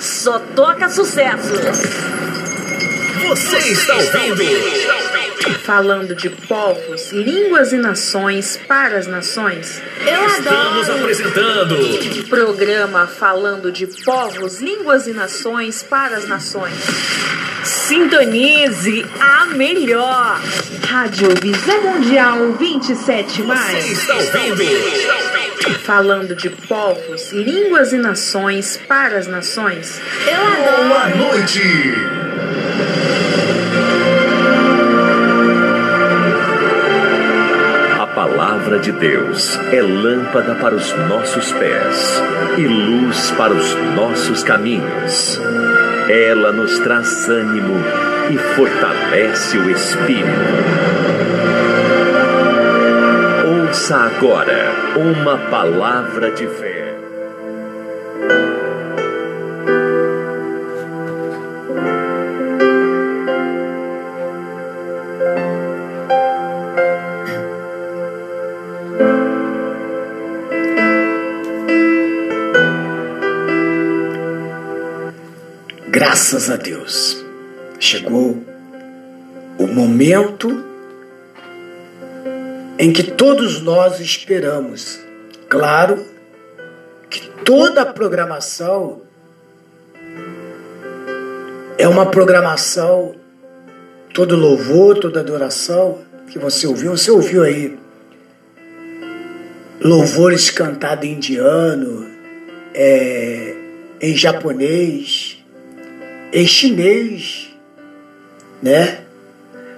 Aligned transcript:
Só 0.00 0.38
toca 0.56 0.88
sucesso. 0.88 1.52
Você 3.28 3.56
está 3.58 3.94
ouvindo? 4.28 5.00
Falando 5.64 6.14
de 6.14 6.28
povos, 6.30 7.12
línguas 7.12 7.72
e 7.72 7.76
nações 7.76 8.58
para 8.66 8.98
as 8.98 9.06
nações. 9.06 9.80
Eu 10.06 10.26
Estamos 10.26 10.88
adoro. 10.88 11.00
apresentando 11.02 12.28
Programa 12.28 13.06
falando 13.06 13.70
de 13.70 13.86
povos, 13.86 14.60
línguas 14.60 15.06
e 15.06 15.12
nações 15.12 15.82
para 15.82 16.16
as 16.16 16.26
nações. 16.26 16.74
Sintonize 17.64 19.04
a 19.20 19.46
melhor. 19.46 20.40
Rádio 20.88 21.28
Visão 21.40 21.80
Mundial 21.82 22.52
27 22.58 23.30
Você 23.30 23.42
mais. 23.42 24.08
está 24.08 24.14
ouvindo? 24.42 25.39
Falando 25.68 26.34
de 26.34 26.48
povos, 26.48 27.32
línguas 27.32 27.92
e 27.92 27.98
nações 27.98 28.80
para 28.88 29.18
as 29.18 29.26
nações. 29.26 30.00
Eu 30.26 30.40
adoro. 30.40 30.88
Boa 30.88 31.08
noite. 31.08 31.60
A 37.98 38.06
palavra 38.06 38.78
de 38.78 38.90
Deus 38.90 39.58
é 39.70 39.82
lâmpada 39.82 40.54
para 40.54 40.74
os 40.74 40.92
nossos 41.08 41.52
pés 41.52 42.22
e 42.56 42.66
luz 42.66 43.30
para 43.32 43.52
os 43.52 43.74
nossos 43.94 44.42
caminhos. 44.42 45.38
Ela 46.08 46.52
nos 46.52 46.78
traz 46.78 47.28
ânimo 47.28 47.76
e 48.30 48.38
fortalece 48.56 49.58
o 49.58 49.70
espírito. 49.70 50.79
Ouça 53.90 54.04
agora 54.04 54.72
uma 54.96 55.36
palavra 55.50 56.30
de 56.30 56.46
fé. 56.46 56.94
Graças 75.88 76.48
a 76.48 76.54
Deus. 76.54 77.24
Chegou 77.80 78.40
o 79.58 79.66
momento 79.66 80.69
em 82.80 82.94
que 82.94 83.02
todos 83.02 83.60
nós 83.60 84.00
esperamos. 84.00 84.98
Claro 85.50 86.02
que 87.10 87.28
toda 87.44 87.82
a 87.82 87.86
programação 87.92 89.02
é 91.76 91.86
uma 91.86 92.06
programação, 92.06 93.14
todo 94.14 94.34
louvor, 94.34 94.98
toda 94.98 95.20
adoração 95.20 95.98
que 96.28 96.38
você 96.38 96.66
ouviu, 96.66 96.96
você 96.96 97.10
ouviu 97.10 97.42
aí 97.42 97.78
louvores 99.78 100.48
cantados 100.48 101.04
em 101.04 101.12
indiano, 101.12 102.06
é, 102.72 103.56
em 104.00 104.16
japonês, 104.16 105.44
em 106.32 106.46
chinês, 106.46 107.54
né? 108.62 109.02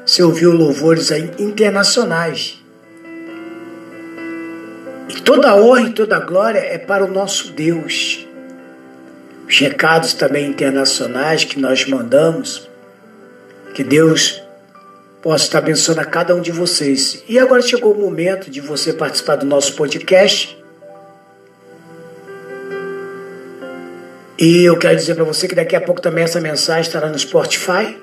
Você 0.07 0.23
ouviu 0.23 0.53
louvores 0.53 1.11
aí 1.11 1.33
internacionais. 1.37 2.62
E 5.15 5.21
toda 5.21 5.55
honra 5.55 5.83
e 5.83 5.93
toda 5.93 6.17
a 6.17 6.21
glória 6.21 6.59
é 6.59 6.79
para 6.79 7.05
o 7.05 7.09
nosso 7.09 7.53
Deus. 7.53 8.27
Os 9.47 9.59
recados 9.59 10.15
também 10.15 10.47
internacionais 10.47 11.45
que 11.45 11.61
nós 11.61 11.87
mandamos, 11.87 12.67
que 13.75 13.85
Deus 13.85 14.43
possa 15.21 15.45
estar 15.45 15.59
abençoando 15.59 16.01
a 16.01 16.07
cada 16.07 16.35
um 16.35 16.41
de 16.41 16.51
vocês. 16.51 17.23
E 17.29 17.39
agora 17.39 17.61
chegou 17.61 17.93
o 17.93 18.01
momento 18.01 18.51
de 18.51 18.63
você 18.63 18.91
participar 18.91 19.37
do 19.37 19.45
nosso 19.45 19.77
podcast. 19.77 20.59
E 24.39 24.65
eu 24.65 24.79
quero 24.79 24.97
dizer 24.97 25.15
para 25.15 25.25
você 25.25 25.47
que 25.47 25.55
daqui 25.55 25.77
a 25.77 25.81
pouco 25.81 26.01
também 26.01 26.25
essa 26.25 26.41
mensagem 26.41 26.83
estará 26.83 27.11
no 27.11 27.19
Spotify, 27.19 27.99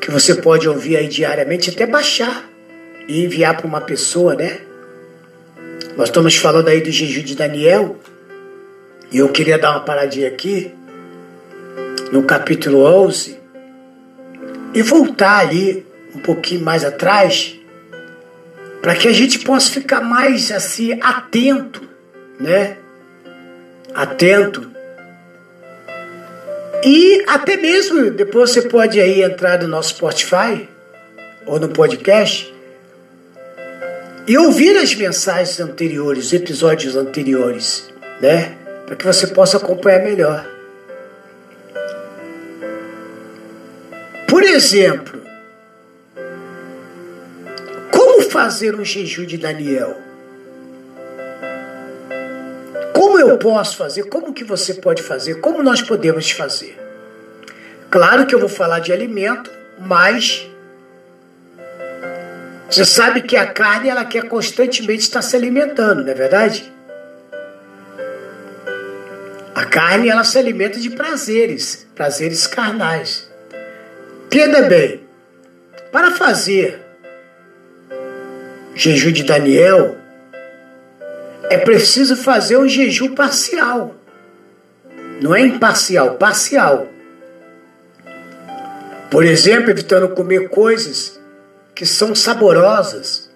que 0.00 0.10
você 0.10 0.34
pode 0.34 0.68
ouvir 0.68 0.96
aí 0.96 1.06
diariamente, 1.06 1.70
até 1.70 1.86
baixar 1.86 2.50
e 3.06 3.24
enviar 3.24 3.56
para 3.56 3.66
uma 3.66 3.80
pessoa, 3.80 4.34
né? 4.34 4.71
Nós 5.96 6.08
estamos 6.08 6.36
falando 6.36 6.68
aí 6.68 6.80
do 6.80 6.90
jejum 6.90 7.22
de 7.22 7.34
Daniel, 7.34 7.96
e 9.10 9.18
eu 9.18 9.28
queria 9.28 9.58
dar 9.58 9.72
uma 9.72 9.80
paradinha 9.80 10.28
aqui, 10.28 10.72
no 12.10 12.22
capítulo 12.22 12.84
11, 12.84 13.38
e 14.74 14.82
voltar 14.82 15.38
ali 15.38 15.86
um 16.14 16.18
pouquinho 16.18 16.62
mais 16.62 16.84
atrás, 16.84 17.58
para 18.80 18.94
que 18.94 19.06
a 19.06 19.12
gente 19.12 19.38
possa 19.40 19.70
ficar 19.70 20.00
mais 20.00 20.50
assim 20.50 20.98
atento, 21.00 21.82
né? 22.40 22.78
Atento 23.94 24.72
e 26.84 27.24
até 27.28 27.56
mesmo 27.56 28.10
depois 28.10 28.50
você 28.50 28.62
pode 28.62 29.00
aí 29.00 29.22
entrar 29.22 29.62
no 29.62 29.68
nosso 29.68 29.90
Spotify 29.90 30.68
ou 31.46 31.60
no 31.60 31.68
podcast 31.68 32.51
e 34.26 34.38
ouvir 34.38 34.76
as 34.76 34.94
mensagens 34.94 35.58
anteriores, 35.60 36.26
os 36.26 36.32
episódios 36.32 36.96
anteriores, 36.96 37.90
né? 38.20 38.56
Para 38.86 38.96
que 38.96 39.04
você 39.04 39.26
possa 39.26 39.56
acompanhar 39.56 40.02
melhor. 40.02 40.46
Por 44.28 44.42
exemplo, 44.42 45.20
como 47.90 48.22
fazer 48.30 48.74
um 48.74 48.84
jejum 48.84 49.26
de 49.26 49.36
Daniel? 49.36 49.96
Como 52.94 53.18
eu 53.18 53.36
posso 53.38 53.76
fazer? 53.76 54.04
Como 54.04 54.32
que 54.32 54.44
você 54.44 54.74
pode 54.74 55.02
fazer? 55.02 55.40
Como 55.40 55.62
nós 55.62 55.82
podemos 55.82 56.30
fazer? 56.30 56.78
Claro 57.90 58.24
que 58.24 58.34
eu 58.34 58.38
vou 58.38 58.48
falar 58.48 58.78
de 58.78 58.92
alimento, 58.92 59.50
mas 59.78 60.48
você 62.72 62.86
sabe 62.86 63.20
que 63.20 63.36
a 63.36 63.46
carne 63.46 63.90
ela 63.90 64.02
quer 64.02 64.26
constantemente 64.28 65.02
estar 65.02 65.20
se 65.20 65.36
alimentando, 65.36 66.02
não 66.02 66.10
é 66.10 66.14
verdade? 66.14 66.72
A 69.54 69.66
carne 69.66 70.08
ela 70.08 70.24
se 70.24 70.38
alimenta 70.38 70.80
de 70.80 70.88
prazeres, 70.88 71.86
prazeres 71.94 72.46
carnais. 72.46 73.30
Entenda 74.24 74.62
bem, 74.62 75.02
para 75.92 76.12
fazer 76.12 76.80
jejum 78.74 79.12
de 79.12 79.24
Daniel, 79.24 79.98
é 81.50 81.58
preciso 81.58 82.16
fazer 82.16 82.56
um 82.56 82.66
jejum 82.66 83.14
parcial. 83.14 83.94
Não 85.20 85.34
é 85.34 85.42
imparcial, 85.42 86.14
parcial. 86.14 86.88
Por 89.10 89.26
exemplo, 89.26 89.70
evitando 89.70 90.08
comer 90.14 90.48
coisas 90.48 91.20
que 91.74 91.86
são 91.86 92.14
saborosas. 92.14 93.30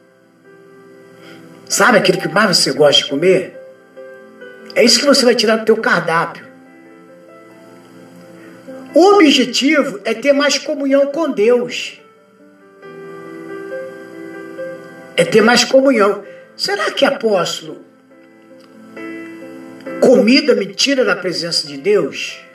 Sabe 1.68 1.98
aquilo 1.98 2.20
que 2.20 2.28
mais 2.28 2.56
você 2.56 2.72
gosta 2.72 3.02
de 3.02 3.10
comer? 3.10 3.58
É 4.74 4.84
isso 4.84 5.00
que 5.00 5.06
você 5.06 5.24
vai 5.24 5.34
tirar 5.34 5.56
do 5.56 5.64
teu 5.64 5.76
cardápio. 5.76 6.46
O 8.94 9.14
objetivo 9.14 10.00
é 10.04 10.14
ter 10.14 10.32
mais 10.32 10.58
comunhão 10.58 11.06
com 11.06 11.30
Deus. 11.30 12.00
É 15.16 15.24
ter 15.24 15.42
mais 15.42 15.64
comunhão. 15.64 16.24
Será 16.56 16.90
que 16.90 17.04
apóstolo 17.04 17.84
comida 20.00 20.54
me 20.54 20.66
tira 20.66 21.04
da 21.04 21.16
presença 21.16 21.66
de 21.66 21.76
Deus? 21.76 22.45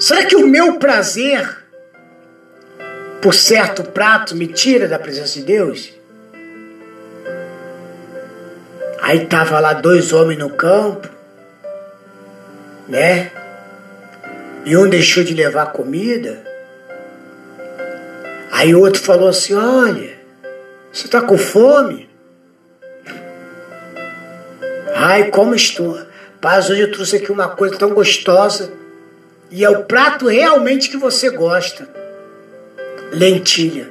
Será 0.00 0.24
que 0.24 0.34
o 0.34 0.46
meu 0.46 0.78
prazer 0.78 1.58
por 3.20 3.34
certo 3.34 3.84
prato 3.84 4.34
me 4.34 4.46
tira 4.46 4.88
da 4.88 4.98
presença 4.98 5.38
de 5.38 5.44
Deus? 5.44 5.92
Aí 9.02 9.26
tava 9.26 9.60
lá 9.60 9.74
dois 9.74 10.10
homens 10.14 10.38
no 10.38 10.48
campo, 10.48 11.06
né? 12.88 13.30
E 14.64 14.74
um 14.74 14.88
deixou 14.88 15.22
de 15.22 15.34
levar 15.34 15.66
comida. 15.66 16.42
Aí 18.50 18.74
o 18.74 18.80
outro 18.80 19.02
falou 19.02 19.28
assim: 19.28 19.52
Olha, 19.52 20.16
você 20.90 21.08
tá 21.08 21.20
com 21.20 21.36
fome? 21.36 22.08
Ai, 24.94 25.24
como 25.30 25.54
estou. 25.54 26.00
Paz, 26.40 26.70
hoje 26.70 26.80
eu 26.80 26.92
trouxe 26.92 27.16
aqui 27.16 27.30
uma 27.30 27.50
coisa 27.50 27.76
tão 27.76 27.90
gostosa. 27.90 28.79
E 29.50 29.64
é 29.64 29.70
o 29.70 29.84
prato 29.84 30.28
realmente 30.28 30.88
que 30.88 30.96
você 30.96 31.30
gosta. 31.30 31.88
Lentilha. 33.12 33.90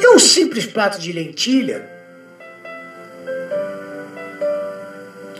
E 0.00 0.08
um 0.08 0.18
simples 0.18 0.66
prato 0.66 0.98
de 0.98 1.12
lentilha 1.12 1.88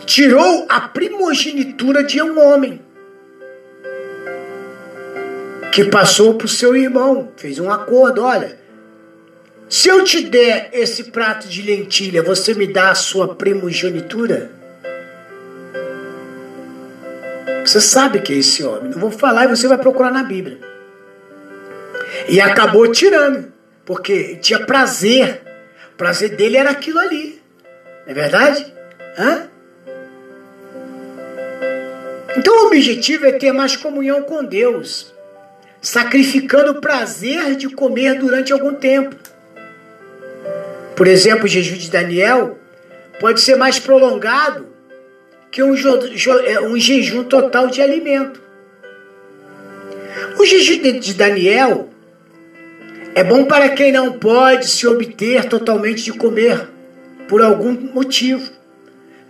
tirou 0.05 0.65
a 0.67 0.81
primogenitura 0.81 2.03
de 2.03 2.21
um 2.21 2.37
homem 2.37 2.81
que 5.71 5.85
passou 5.85 6.33
para 6.33 6.45
o 6.45 6.49
seu 6.49 6.75
irmão, 6.75 7.31
fez 7.37 7.57
um 7.59 7.71
acordo, 7.71 8.21
olha, 8.21 8.59
se 9.69 9.87
eu 9.87 10.03
te 10.03 10.21
der 10.21 10.69
esse 10.73 11.05
prato 11.05 11.47
de 11.47 11.61
lentilha, 11.61 12.21
você 12.21 12.53
me 12.53 12.67
dá 12.67 12.91
a 12.91 12.95
sua 12.95 13.35
primogenitura? 13.35 14.51
Você 17.71 17.79
sabe 17.79 18.19
que 18.19 18.33
é 18.33 18.35
esse 18.35 18.65
homem. 18.65 18.91
Não 18.91 18.99
vou 18.99 19.11
falar 19.11 19.45
e 19.45 19.47
você 19.47 19.65
vai 19.65 19.77
procurar 19.77 20.11
na 20.11 20.23
Bíblia. 20.23 20.59
E 22.27 22.41
acabou 22.41 22.91
tirando, 22.91 23.53
porque 23.85 24.35
tinha 24.35 24.59
prazer. 24.65 25.41
O 25.93 25.95
prazer 25.95 26.35
dele 26.35 26.57
era 26.57 26.69
aquilo 26.69 26.99
ali. 26.99 27.41
Não 28.05 28.11
é 28.11 28.13
verdade? 28.13 28.73
Hã? 29.17 29.47
Então 32.35 32.53
o 32.61 32.67
objetivo 32.67 33.25
é 33.25 33.31
ter 33.31 33.53
mais 33.53 33.77
comunhão 33.77 34.21
com 34.23 34.43
Deus, 34.43 35.13
sacrificando 35.81 36.73
o 36.73 36.81
prazer 36.81 37.55
de 37.55 37.69
comer 37.69 38.19
durante 38.19 38.51
algum 38.51 38.73
tempo. 38.73 39.15
Por 40.93 41.07
exemplo, 41.07 41.45
o 41.45 41.47
jejum 41.47 41.77
de 41.77 41.89
Daniel 41.89 42.59
pode 43.17 43.39
ser 43.39 43.55
mais 43.55 43.79
prolongado 43.79 44.70
que 45.51 45.61
um, 45.61 45.75
é, 46.45 46.61
um 46.61 46.77
jejum 46.79 47.25
total 47.25 47.67
de 47.67 47.81
alimento. 47.81 48.41
O 50.39 50.45
jejum 50.45 50.99
de 50.99 51.13
Daniel 51.13 51.89
é 53.13 53.23
bom 53.23 53.43
para 53.43 53.69
quem 53.69 53.91
não 53.91 54.13
pode 54.13 54.67
se 54.67 54.87
obter 54.87 55.45
totalmente 55.45 56.03
de 56.03 56.13
comer 56.13 56.69
por 57.27 57.41
algum 57.41 57.73
motivo. 57.73 58.49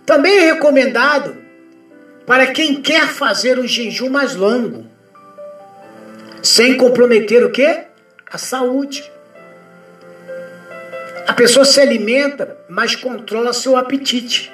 Também 0.06 0.38
é 0.38 0.52
recomendado 0.52 1.36
para 2.24 2.46
quem 2.46 2.80
quer 2.80 3.08
fazer 3.08 3.58
um 3.58 3.66
jejum 3.66 4.08
mais 4.08 4.36
longo, 4.36 4.86
sem 6.40 6.76
comprometer 6.76 7.44
o 7.44 7.50
quê? 7.50 7.84
A 8.30 8.38
saúde. 8.38 9.10
A 11.26 11.32
pessoa 11.32 11.64
se 11.64 11.80
alimenta, 11.80 12.56
mas 12.68 12.94
controla 12.94 13.52
seu 13.52 13.76
apetite. 13.76 14.52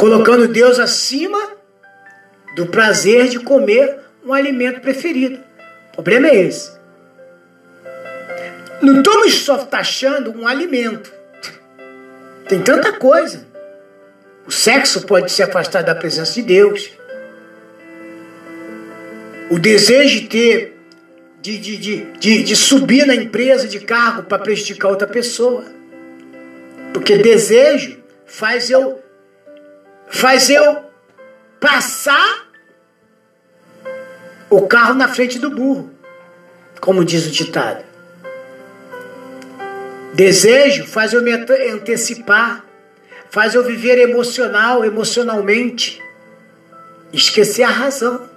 Colocando 0.00 0.48
Deus 0.48 0.78
acima 0.78 1.38
do 2.56 2.64
prazer 2.64 3.28
de 3.28 3.38
comer 3.38 3.98
um 4.24 4.32
alimento 4.32 4.80
preferido. 4.80 5.38
O 5.90 5.96
problema 5.96 6.28
é 6.28 6.36
esse. 6.36 6.72
Não 8.80 8.96
estamos 8.96 9.34
só 9.34 9.58
taxando 9.58 10.30
um 10.30 10.48
alimento. 10.48 11.12
Tem 12.48 12.62
tanta 12.62 12.94
coisa. 12.94 13.46
O 14.46 14.50
sexo 14.50 15.02
pode 15.02 15.30
se 15.30 15.42
afastar 15.42 15.82
da 15.82 15.94
presença 15.94 16.32
de 16.32 16.42
Deus. 16.44 16.90
O 19.50 19.58
desejo 19.58 20.20
de 20.20 20.28
ter, 20.28 20.80
de, 21.42 21.58
de, 21.58 21.76
de, 21.76 22.12
de, 22.18 22.42
de 22.42 22.56
subir 22.56 23.06
na 23.06 23.14
empresa 23.14 23.68
de 23.68 23.80
cargo 23.80 24.22
para 24.22 24.38
prejudicar 24.38 24.88
outra 24.88 25.06
pessoa. 25.06 25.62
Porque 26.94 27.18
desejo 27.18 27.98
faz 28.24 28.70
eu, 28.70 28.98
faz 30.10 30.50
eu 30.50 30.84
passar 31.58 32.50
o 34.50 34.66
carro 34.66 34.94
na 34.94 35.08
frente 35.08 35.38
do 35.38 35.50
burro, 35.50 35.90
como 36.80 37.04
diz 37.04 37.26
o 37.26 37.30
ditado. 37.30 37.84
Desejo 40.12 40.86
faz 40.86 41.12
eu 41.12 41.22
me 41.22 41.32
antecipar, 41.32 42.64
faz 43.30 43.54
eu 43.54 43.64
viver 43.64 43.98
emocional, 43.98 44.84
emocionalmente, 44.84 46.02
esquecer 47.12 47.62
a 47.62 47.70
razão. 47.70 48.28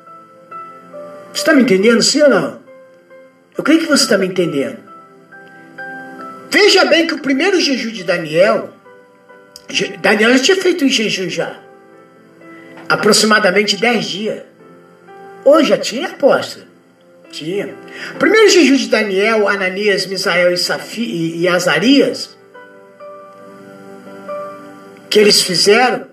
Você 1.33 1.41
está 1.41 1.53
me 1.53 1.63
entendendo, 1.63 2.01
sim 2.01 2.21
ou 2.21 2.29
não? 2.29 2.61
Eu 3.57 3.63
creio 3.63 3.81
que 3.81 3.87
você 3.87 4.03
está 4.03 4.17
me 4.17 4.27
entendendo. 4.27 4.77
Veja 6.49 6.85
bem 6.85 7.07
que 7.07 7.15
o 7.15 7.19
primeiro 7.19 7.59
jejum 7.59 7.89
de 7.89 8.03
Daniel, 8.03 8.71
Daniel 9.99 10.37
já 10.37 10.43
tinha 10.43 10.57
feito 10.57 10.85
um 10.85 10.89
jejum 10.89 11.27
já, 11.27 11.62
aproximadamente 12.94 13.75
10 13.75 14.06
dias. 14.06 14.44
Hoje 15.44 15.69
já 15.69 15.78
tinha 15.78 16.07
aposta. 16.07 16.68
Tinha. 17.31 17.74
Primeiro 18.19 18.50
jejum 18.50 18.75
de 18.75 18.88
Daniel, 18.88 19.48
Ananias, 19.48 20.06
Misael 20.06 20.54
e, 20.54 20.57
Safi, 20.57 21.01
e, 21.01 21.42
e 21.42 21.48
Azarias, 21.48 22.38
que 25.10 25.18
eles 25.18 25.42
fizeram, 25.42 26.06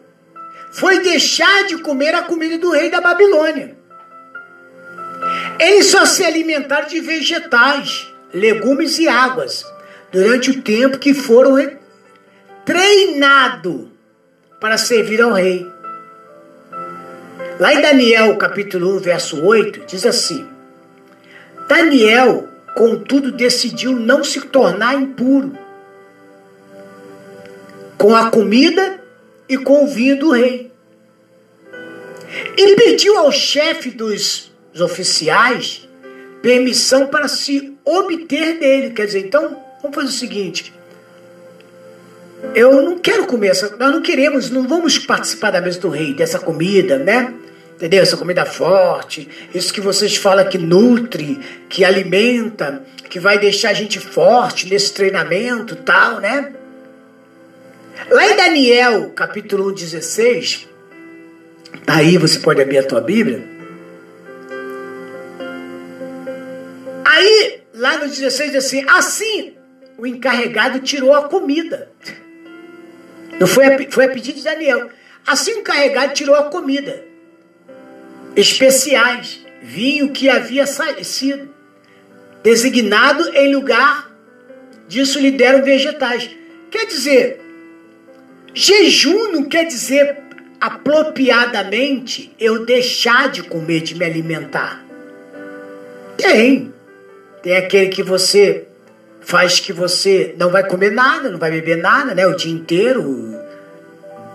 foi 0.72 1.00
deixar 1.00 1.66
de 1.66 1.76
comer 1.78 2.14
a 2.14 2.22
comida 2.22 2.56
do 2.56 2.70
rei 2.70 2.90
da 2.90 3.02
Babilônia. 3.02 3.76
Eles 5.58 5.86
só 5.86 6.06
se 6.06 6.24
alimentaram 6.24 6.88
de 6.88 7.00
vegetais, 7.00 8.06
legumes 8.32 8.98
e 8.98 9.06
águas 9.06 9.66
durante 10.10 10.50
o 10.50 10.62
tempo 10.62 10.98
que 10.98 11.12
foram 11.12 11.56
treinados 12.64 13.88
para 14.58 14.78
servir 14.78 15.20
ao 15.20 15.32
rei. 15.32 15.79
Lá 17.60 17.74
em 17.74 17.82
Daniel, 17.82 18.38
capítulo 18.38 18.96
1, 18.96 19.00
verso 19.00 19.44
8, 19.44 19.84
diz 19.86 20.06
assim: 20.06 20.48
Daniel, 21.68 22.48
contudo, 22.74 23.30
decidiu 23.30 23.92
não 23.92 24.24
se 24.24 24.40
tornar 24.46 24.94
impuro 24.94 25.52
com 27.98 28.16
a 28.16 28.30
comida 28.30 28.98
e 29.46 29.58
com 29.58 29.84
o 29.84 29.86
vinho 29.86 30.18
do 30.18 30.30
rei. 30.30 30.72
E 32.56 32.76
pediu 32.76 33.18
ao 33.18 33.30
chefe 33.30 33.90
dos 33.90 34.50
oficiais 34.80 35.86
permissão 36.40 37.08
para 37.08 37.28
se 37.28 37.76
obter 37.84 38.58
dele. 38.58 38.94
Quer 38.94 39.04
dizer, 39.04 39.26
então, 39.26 39.62
vamos 39.82 39.94
fazer 39.94 40.08
o 40.08 40.12
seguinte. 40.12 40.72
Eu 42.54 42.80
não 42.80 42.98
quero 42.98 43.26
comer 43.26 43.48
essa. 43.48 43.76
Nós 43.76 43.92
não 43.92 44.00
queremos, 44.00 44.48
não 44.48 44.66
vamos 44.66 44.98
participar 44.98 45.50
da 45.50 45.60
mesa 45.60 45.78
do 45.78 45.90
rei, 45.90 46.14
dessa 46.14 46.38
comida, 46.38 46.96
né? 46.96 47.34
Entendeu? 47.80 48.02
Essa 48.02 48.18
comida 48.18 48.44
forte, 48.44 49.26
isso 49.54 49.72
que 49.72 49.80
vocês 49.80 50.14
falam 50.14 50.46
que 50.46 50.58
nutre, 50.58 51.40
que 51.66 51.82
alimenta, 51.82 52.84
que 53.08 53.18
vai 53.18 53.38
deixar 53.38 53.70
a 53.70 53.72
gente 53.72 53.98
forte 53.98 54.68
nesse 54.68 54.92
treinamento 54.92 55.74
tal, 55.76 56.20
né? 56.20 56.52
Lá 58.10 58.26
em 58.26 58.36
Daniel, 58.36 59.08
capítulo 59.12 59.70
1, 59.70 59.72
16, 59.72 60.68
aí 61.86 62.18
você 62.18 62.38
pode 62.38 62.60
abrir 62.60 62.76
a 62.76 62.82
tua 62.82 63.00
Bíblia. 63.00 63.48
Aí, 67.02 67.62
lá 67.72 67.96
no 67.96 68.08
16 68.10 68.52
diz 68.52 68.62
assim: 68.62 68.84
assim 68.86 69.54
o 69.96 70.06
encarregado 70.06 70.80
tirou 70.80 71.14
a 71.14 71.30
comida. 71.30 71.90
Não 73.40 73.46
foi 73.46 73.64
a, 73.64 73.90
foi 73.90 74.04
a 74.04 74.10
pedido 74.10 74.36
de 74.36 74.44
Daniel. 74.44 74.90
Assim 75.26 75.54
o 75.54 75.58
encarregado 75.60 76.12
tirou 76.12 76.34
a 76.34 76.50
comida 76.50 77.08
especiais, 78.36 79.44
vinho 79.62 80.10
que 80.10 80.28
havia 80.28 80.66
sido 80.66 81.48
designado 82.42 83.28
em 83.34 83.54
lugar 83.54 84.10
disso 84.88 85.18
lhe 85.18 85.30
deram 85.30 85.62
vegetais. 85.62 86.30
Quer 86.70 86.86
dizer, 86.86 87.40
jejum 88.54 89.32
não 89.32 89.44
quer 89.44 89.64
dizer 89.64 90.18
apropriadamente 90.60 92.34
eu 92.38 92.64
deixar 92.64 93.30
de 93.30 93.42
comer, 93.42 93.80
de 93.80 93.94
me 93.94 94.04
alimentar. 94.04 94.84
Tem. 96.16 96.72
Tem 97.42 97.56
aquele 97.56 97.88
que 97.88 98.02
você 98.02 98.66
faz 99.20 99.60
que 99.60 99.72
você 99.72 100.34
não 100.38 100.50
vai 100.50 100.66
comer 100.66 100.90
nada, 100.90 101.30
não 101.30 101.38
vai 101.38 101.50
beber 101.50 101.78
nada, 101.78 102.14
né? 102.14 102.26
O 102.26 102.36
dia 102.36 102.52
inteiro, 102.52 103.34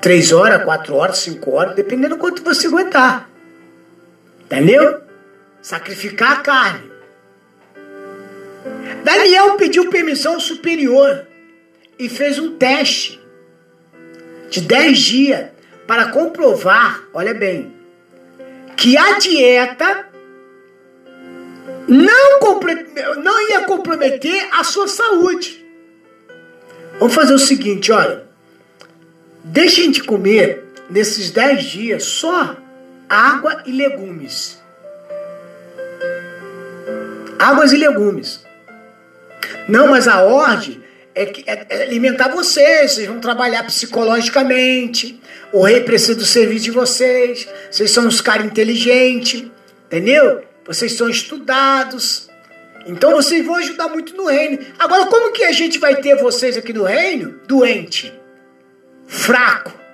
três 0.01 0.31
horas, 0.31 0.63
quatro 0.63 0.95
horas, 0.95 1.17
cinco 1.17 1.51
horas, 1.51 1.75
dependendo 1.75 2.15
do 2.15 2.19
quanto 2.19 2.43
você 2.43 2.67
aguentar. 2.67 3.29
Entendeu? 4.45 5.01
Sacrificar 5.61 6.33
a 6.33 6.41
carne. 6.41 6.91
Daniel 9.03 9.55
pediu 9.57 9.89
permissão 9.89 10.39
superior 10.39 11.27
e 11.97 12.09
fez 12.09 12.39
um 12.39 12.57
teste 12.57 13.19
de 14.49 14.61
10 14.61 14.97
dias 14.97 15.47
para 15.87 16.09
comprovar, 16.09 17.03
olha 17.13 17.33
bem, 17.33 17.73
que 18.75 18.97
a 18.97 19.17
dieta 19.19 20.09
não, 21.87 22.39
não 23.23 23.49
ia 23.49 23.61
comprometer 23.65 24.47
a 24.51 24.63
sua 24.63 24.87
saúde. 24.87 25.63
Vamos 26.99 27.13
fazer 27.13 27.33
o 27.33 27.39
seguinte, 27.39 27.91
olha. 27.91 28.25
Deixem 29.43 29.91
de 29.91 30.01
comer 30.01 30.65
nesses 30.89 31.29
10 31.29 31.63
dias 31.63 32.03
só 32.03 32.57
água 33.09 33.63
e 33.65 33.71
legumes. 33.71 34.61
Águas 37.39 37.71
e 37.71 37.77
legumes. 37.77 38.45
Não, 39.67 39.87
mas 39.87 40.07
a 40.07 40.23
ordem 40.23 40.83
é, 41.13 41.23
é, 41.45 41.65
é 41.69 41.83
alimentar 41.83 42.29
vocês, 42.29 42.91
vocês 42.91 43.07
vão 43.07 43.19
trabalhar 43.19 43.63
psicologicamente, 43.63 45.19
o 45.51 45.63
rei 45.63 45.81
precisa 45.81 46.15
do 46.15 46.25
serviço 46.25 46.65
de 46.65 46.71
vocês, 46.71 47.47
vocês 47.71 47.91
são 47.91 48.05
uns 48.05 48.21
caras 48.21 48.45
inteligentes, 48.45 49.45
entendeu? 49.85 50.43
Vocês 50.65 50.93
são 50.93 51.09
estudados, 51.09 52.29
então 52.85 53.11
vocês 53.11 53.45
vão 53.45 53.55
ajudar 53.55 53.87
muito 53.87 54.15
no 54.15 54.25
reino. 54.25 54.59
Agora, 54.77 55.05
como 55.05 55.31
que 55.31 55.43
a 55.43 55.51
gente 55.51 55.79
vai 55.79 55.95
ter 55.95 56.15
vocês 56.15 56.57
aqui 56.57 56.73
no 56.73 56.83
reino? 56.83 57.39
Doente, 57.47 58.13
fraco. 59.07 59.84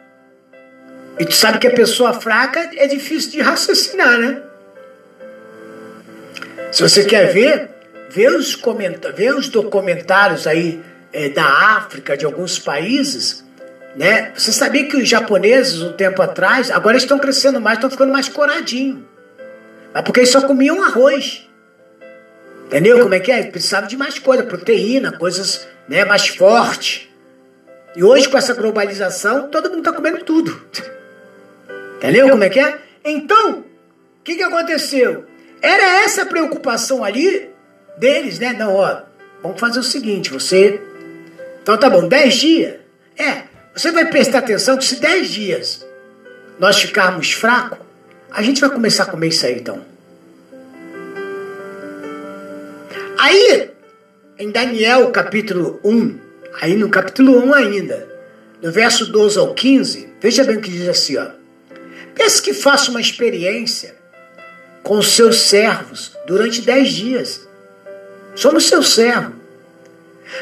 E 1.20 1.25
tu 1.25 1.34
sabe 1.34 1.60
que 1.60 1.68
a 1.68 1.72
pessoa 1.72 2.13
fraca 2.13 2.70
é 2.75 2.88
difícil 2.88 3.32
de 3.32 3.41
raciocinar, 3.41 4.18
né? 4.18 4.41
Se 6.72 6.82
você 6.82 7.03
quer 7.03 7.34
ver, 7.34 7.70
vê 8.10 8.30
os, 8.30 8.58
vê 9.13 9.32
os 9.32 9.50
documentários 9.50 10.48
aí 10.48 10.82
é, 11.12 11.30
da 11.30 11.46
África, 11.77 12.15
de 12.15 12.25
alguns 12.25 12.58
países, 12.58 13.44
né? 13.96 14.32
Você 14.36 14.53
sabia 14.53 14.88
que 14.88 14.96
os 14.96 15.08
japoneses, 15.08 15.82
um 15.82 15.91
tempo 15.94 16.22
atrás, 16.22 16.72
agora 16.72 16.96
estão 16.96 17.20
crescendo 17.20 17.60
mais, 17.60 17.77
estão 17.77 17.89
ficando 17.89 18.13
mais 18.13 18.30
coradinhos. 18.30 19.00
Mas 19.94 20.03
porque 20.03 20.22
eles 20.22 20.32
só 20.32 20.41
comiam 20.41 20.82
arroz. 20.82 21.48
Entendeu 22.68 23.01
como 23.01 23.13
é 23.13 23.20
que 23.20 23.32
é? 23.32 23.44
Precisava 23.44 23.86
de 23.86 23.98
mais 23.98 24.18
coisa, 24.18 24.44
proteína, 24.44 25.12
coisas 25.12 25.68
né, 25.89 26.06
mais 26.06 26.30
fortes. 26.30 27.10
E 27.94 28.01
hoje, 28.01 28.30
com 28.30 28.38
essa 28.38 28.53
globalização, 28.53 29.50
todo 29.50 29.70
mundo 29.70 29.80
está 29.80 29.91
comendo 29.91 30.24
tudo. 30.24 30.62
Entendeu 32.01 32.29
como 32.31 32.43
é 32.43 32.50
que 32.50 32.60
é? 32.60 32.79
Então, 33.05 33.60
o 33.60 33.63
que, 34.24 34.36
que 34.36 34.41
aconteceu? 34.41 35.24
Era 35.62 36.03
essa 36.03 36.25
preocupação 36.25 37.03
ali 37.03 37.48
deles, 37.96 38.39
né? 38.39 38.53
Não, 38.53 38.74
ó, 38.74 39.03
vamos 39.43 39.60
fazer 39.60 39.77
o 39.77 39.84
seguinte, 39.84 40.31
você. 40.31 40.81
Então 41.62 41.77
tá 41.77 41.88
bom, 41.91 42.08
10 42.08 42.34
dias. 42.34 42.75
É, 43.15 43.43
você 43.75 43.91
vai 43.91 44.05
prestar 44.05 44.39
atenção 44.39 44.77
que 44.77 44.84
se 44.84 44.96
10 45.00 45.29
dias 45.29 45.86
nós 46.58 46.81
ficarmos 46.81 47.34
fracos, 47.34 47.77
a 48.31 48.41
gente 48.41 48.60
vai 48.60 48.72
começar 48.72 49.03
a 49.03 49.08
comer 49.08 49.27
isso 49.27 49.46
aí 49.46 49.60
então. 49.60 49.86
Aí, 53.20 53.70
em 54.39 54.50
Daniel 54.50 55.12
capítulo 55.12 55.79
1, 55.84 56.17
aí 56.62 56.75
no 56.75 56.89
capítulo 56.89 57.38
1 57.46 57.53
ainda, 57.53 58.10
no 58.60 58.72
verso 58.72 59.05
12 59.12 59.38
ao 59.38 59.53
15, 59.53 60.10
veja 60.20 60.43
bem 60.43 60.58
o 60.58 60.62
que 60.62 60.72
diz 60.72 60.89
assim, 60.89 61.17
ó. 61.17 61.40
Peça 62.15 62.41
que 62.41 62.53
faça 62.53 62.91
uma 62.91 63.01
experiência 63.01 63.96
com 64.84 64.98
os 64.98 65.13
seus 65.13 65.41
servos 65.41 66.15
durante 66.25 66.62
dez 66.62 66.89
dias. 66.91 67.48
Somos 68.36 68.65
seu 68.65 68.84
servo. 68.84 69.34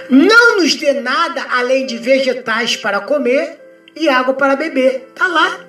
Não 0.10 0.58
nos 0.58 0.76
dê 0.76 0.94
nada 0.94 1.46
além 1.50 1.86
de 1.86 1.98
vegetais 1.98 2.76
para 2.76 3.02
comer 3.02 3.60
e 3.96 4.08
água 4.08 4.34
para 4.34 4.56
beber. 4.56 5.10
Está 5.10 5.28
lá. 5.28 5.60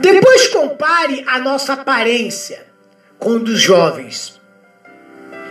Depois 0.00 0.48
compare 0.48 1.24
a 1.26 1.38
nossa 1.38 1.74
aparência 1.74 2.66
com 3.18 3.38
dos 3.38 3.60
jovens 3.60 4.40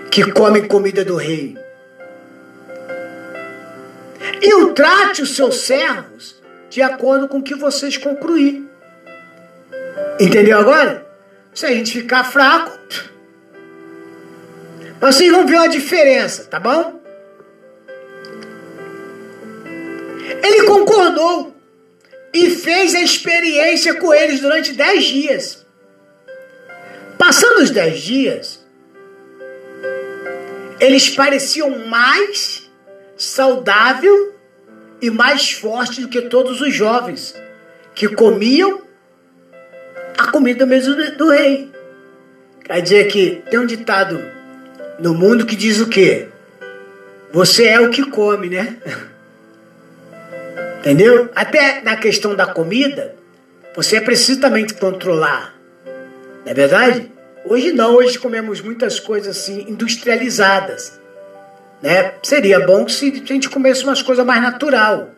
que 0.10 0.30
comem 0.32 0.68
comida 0.68 1.06
do 1.06 1.16
rei. 1.16 1.58
E 4.42 4.54
o 4.56 4.74
trate 4.74 5.22
os 5.22 5.36
seus 5.36 5.62
servos 5.62 6.41
de 6.72 6.82
acordo 6.82 7.28
com 7.28 7.40
o 7.40 7.44
que 7.44 7.54
vocês 7.54 7.98
concluir. 7.98 8.66
Entendeu 10.18 10.58
agora? 10.58 11.06
Se 11.54 11.66
a 11.66 11.70
gente 11.70 11.92
ficar 11.92 12.24
fraco, 12.24 12.80
vocês 15.02 15.30
vão 15.30 15.46
ver 15.46 15.58
uma 15.58 15.68
diferença, 15.68 16.46
tá 16.46 16.62
bom? 16.62 17.02
Ele 20.42 20.64
concordou 20.64 21.54
e 22.34 22.50
fez 22.52 22.96
a 22.96 23.02
experiência 23.02 23.96
com 23.96 24.14
eles 24.14 24.40
durante 24.40 24.72
dez 24.72 25.04
dias. 25.04 25.66
Passando 27.18 27.64
os 27.64 27.70
dez 27.70 28.00
dias, 28.00 28.66
eles 30.80 31.10
pareciam 31.10 31.86
mais 31.88 32.72
saudável 33.18 34.41
e 35.02 35.10
mais 35.10 35.52
fortes 35.52 36.00
do 36.00 36.08
que 36.08 36.22
todos 36.22 36.62
os 36.62 36.74
jovens 36.74 37.36
que 37.96 38.08
comiam 38.08 38.82
a 40.18 40.32
comida 40.32 40.66
mesmo 40.66 40.96
do 41.18 41.30
rei. 41.30 41.72
Quer 42.64 42.82
dizer 42.82 43.08
que 43.08 43.42
tem 43.50 43.60
um 43.60 43.66
ditado 43.66 44.24
no 45.00 45.14
mundo 45.14 45.46
que 45.46 45.56
diz 45.56 45.80
o 45.80 45.88
quê? 45.88 46.28
Você 47.34 47.66
é 47.66 47.80
o 47.80 47.90
que 47.90 48.06
come, 48.06 48.50
né? 48.50 48.78
Entendeu? 50.80 51.30
Até 51.36 51.82
na 51.82 51.96
questão 51.96 52.36
da 52.36 52.46
comida, 52.46 53.16
você 53.76 53.98
é 53.98 54.02
preciso 54.02 54.40
também 54.40 54.68
controlar. 54.68 55.56
Não 56.46 56.52
é 56.52 56.54
verdade? 56.54 57.12
Hoje 57.46 57.72
não, 57.72 57.96
hoje 57.96 58.20
comemos 58.20 58.62
muitas 58.62 59.00
coisas 59.00 59.38
assim 59.38 59.66
industrializadas. 59.68 61.01
Né? 61.82 62.14
Seria 62.22 62.60
bom 62.60 62.88
se 62.88 63.22
a 63.24 63.28
gente 63.28 63.50
comesse 63.50 63.84
umas 63.84 64.02
coisas 64.02 64.26
mais 64.26 64.42
natural. 64.42 65.10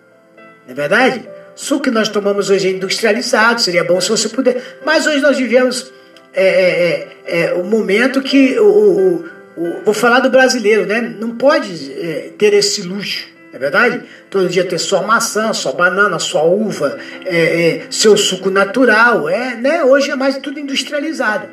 Não 0.66 0.72
é 0.72 0.74
verdade? 0.74 1.28
Suco 1.56 1.84
que 1.84 1.92
nós 1.92 2.10
tomamos 2.10 2.50
hoje 2.50 2.68
é 2.68 2.72
industrializado, 2.72 3.62
seria 3.62 3.84
bom 3.84 4.00
se 4.02 4.10
você 4.10 4.30
puder. 4.30 4.80
Mas 4.86 5.06
hoje 5.06 5.20
nós 5.20 5.38
vivemos 5.38 5.92
é, 6.34 6.46
é, 6.46 7.08
é, 7.26 7.42
é 7.46 7.54
o 7.54 7.64
momento 7.64 8.22
que 8.22 8.58
o, 8.60 8.66
o, 8.66 9.26
o, 9.56 9.84
vou 9.86 9.94
falar 9.94 10.20
do 10.20 10.30
brasileiro, 10.30 10.86
né? 10.86 11.02
Não 11.20 11.36
pode 11.36 11.94
é, 11.94 12.32
ter 12.38 12.54
esse 12.54 12.82
luxo, 12.82 13.28
é 13.54 13.60
verdade? 13.60 14.02
Todo 14.32 14.50
dia 14.50 14.64
ter 14.64 14.80
só 14.80 15.04
maçã, 15.04 15.54
só 15.54 15.74
banana, 15.74 16.18
só 16.18 16.50
uva, 16.50 16.98
é, 17.26 17.82
seu 17.92 18.18
suco 18.18 18.50
natural, 18.50 19.30
é, 19.30 19.56
né? 19.56 19.84
Hoje 19.84 20.10
é 20.10 20.16
mais 20.16 20.38
tudo 20.38 20.60
industrializado. 20.60 21.48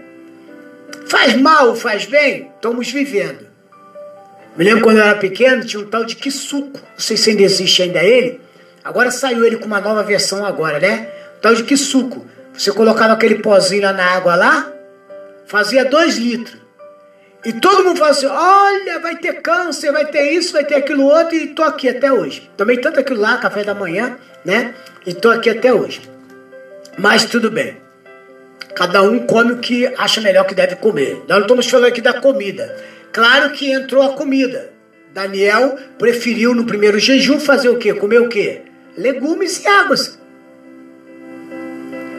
Faz 1.06 1.36
mal, 1.36 1.76
faz 1.76 2.06
bem? 2.06 2.50
Estamos 2.56 2.90
vivendo. 2.90 3.49
Me 4.60 4.66
lembro 4.66 4.82
quando 4.82 4.98
eu 4.98 5.04
era 5.04 5.14
pequeno, 5.14 5.64
tinha 5.64 5.82
um 5.82 5.86
tal 5.86 6.04
de 6.04 6.30
suco. 6.30 6.78
Não 6.78 6.98
sei 6.98 7.16
se 7.16 7.30
ainda 7.30 7.42
existe 7.42 7.80
ainda 7.80 8.04
ele 8.04 8.42
Agora 8.84 9.10
saiu 9.10 9.42
ele 9.42 9.56
com 9.56 9.64
uma 9.64 9.80
nova 9.80 10.02
versão 10.02 10.44
agora, 10.44 10.78
né? 10.78 11.08
Tal 11.40 11.54
de 11.54 11.76
suco. 11.78 12.26
Você 12.52 12.70
colocava 12.70 13.14
aquele 13.14 13.36
pozinho 13.36 13.84
lá 13.84 13.94
na 13.94 14.04
água 14.04 14.36
lá, 14.36 14.70
fazia 15.46 15.82
dois 15.86 16.18
litros. 16.18 16.60
E 17.42 17.54
todo 17.54 17.84
mundo 17.84 17.96
fala 17.96 18.10
assim: 18.10 18.26
olha, 18.26 18.98
vai 18.98 19.16
ter 19.16 19.40
câncer, 19.40 19.92
vai 19.92 20.04
ter 20.04 20.30
isso, 20.32 20.52
vai 20.52 20.62
ter 20.62 20.74
aquilo 20.74 21.04
outro, 21.04 21.34
e 21.34 21.54
tô 21.54 21.62
aqui 21.62 21.88
até 21.88 22.12
hoje. 22.12 22.50
Tomei 22.54 22.76
tanto 22.76 23.00
aquilo 23.00 23.18
lá, 23.18 23.38
café 23.38 23.64
da 23.64 23.74
manhã, 23.74 24.18
né? 24.44 24.74
E 25.06 25.14
tô 25.14 25.30
aqui 25.30 25.48
até 25.48 25.72
hoje. 25.72 26.02
Mas 26.98 27.24
tudo 27.24 27.50
bem. 27.50 27.78
Cada 28.74 29.00
um 29.00 29.20
come 29.20 29.52
o 29.52 29.58
que 29.58 29.86
acha 29.96 30.20
melhor 30.20 30.44
que 30.44 30.54
deve 30.54 30.76
comer. 30.76 31.22
Nós 31.26 31.38
não 31.38 31.40
estamos 31.40 31.66
falando 31.66 31.88
aqui 31.88 32.02
da 32.02 32.20
comida. 32.20 32.99
Claro 33.12 33.52
que 33.52 33.72
entrou 33.72 34.02
a 34.02 34.14
comida. 34.14 34.72
Daniel 35.12 35.76
preferiu 35.98 36.54
no 36.54 36.66
primeiro 36.66 36.98
jejum 36.98 37.40
fazer 37.40 37.68
o 37.68 37.78
quê? 37.78 37.92
Comer 37.92 38.20
o 38.20 38.28
quê? 38.28 38.62
legumes 38.96 39.62
e 39.64 39.66
águas. 39.66 40.18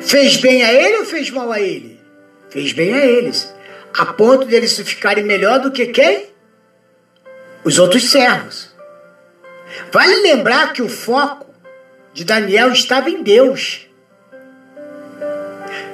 Fez 0.02 0.38
bem 0.38 0.64
a 0.64 0.74
ele 0.74 0.98
ou 0.98 1.06
fez 1.06 1.30
mal 1.30 1.52
a 1.52 1.60
ele? 1.60 2.00
Fez 2.50 2.74
bem 2.74 2.94
a 2.94 3.06
eles. 3.06 3.54
A 3.94 4.06
ponto 4.06 4.48
de 4.48 4.56
eles 4.56 4.78
ficarem 4.80 5.24
melhor 5.24 5.60
do 5.60 5.72
que 5.72 5.88
quem? 5.88 6.30
Os 7.64 7.78
outros 7.78 8.10
servos. 8.10 8.74
Vale 9.92 10.16
lembrar 10.22 10.74
que 10.74 10.82
o 10.82 10.90
foco 10.90 11.54
de 12.14 12.24
Daniel 12.26 12.72
estava 12.72 13.10
em 13.10 13.22
Deus. 13.22 13.88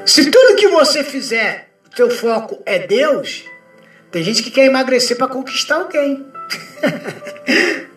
Se 0.05 0.31
tudo 0.31 0.55
que 0.55 0.69
você 0.69 1.03
fizer, 1.03 1.69
o 1.85 1.89
teu 1.89 2.09
foco 2.09 2.63
é 2.65 2.79
Deus, 2.79 3.43
tem 4.11 4.23
gente 4.23 4.41
que 4.43 4.51
quer 4.51 4.65
emagrecer 4.65 5.17
para 5.17 5.27
conquistar 5.27 5.75
alguém. 5.75 6.25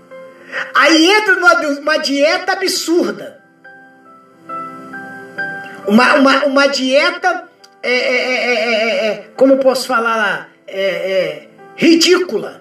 Aí 0.75 1.11
entra 1.11 1.35
numa, 1.37 1.55
uma 1.81 1.97
dieta 1.99 2.52
absurda. 2.52 3.40
Uma, 5.87 6.14
uma, 6.14 6.45
uma 6.45 6.67
dieta, 6.67 7.49
é, 7.83 7.93
é, 7.93 9.07
é, 9.07 9.25
como 9.37 9.55
eu 9.55 9.59
posso 9.59 9.87
falar 9.87 10.50
ridícula. 11.76 12.61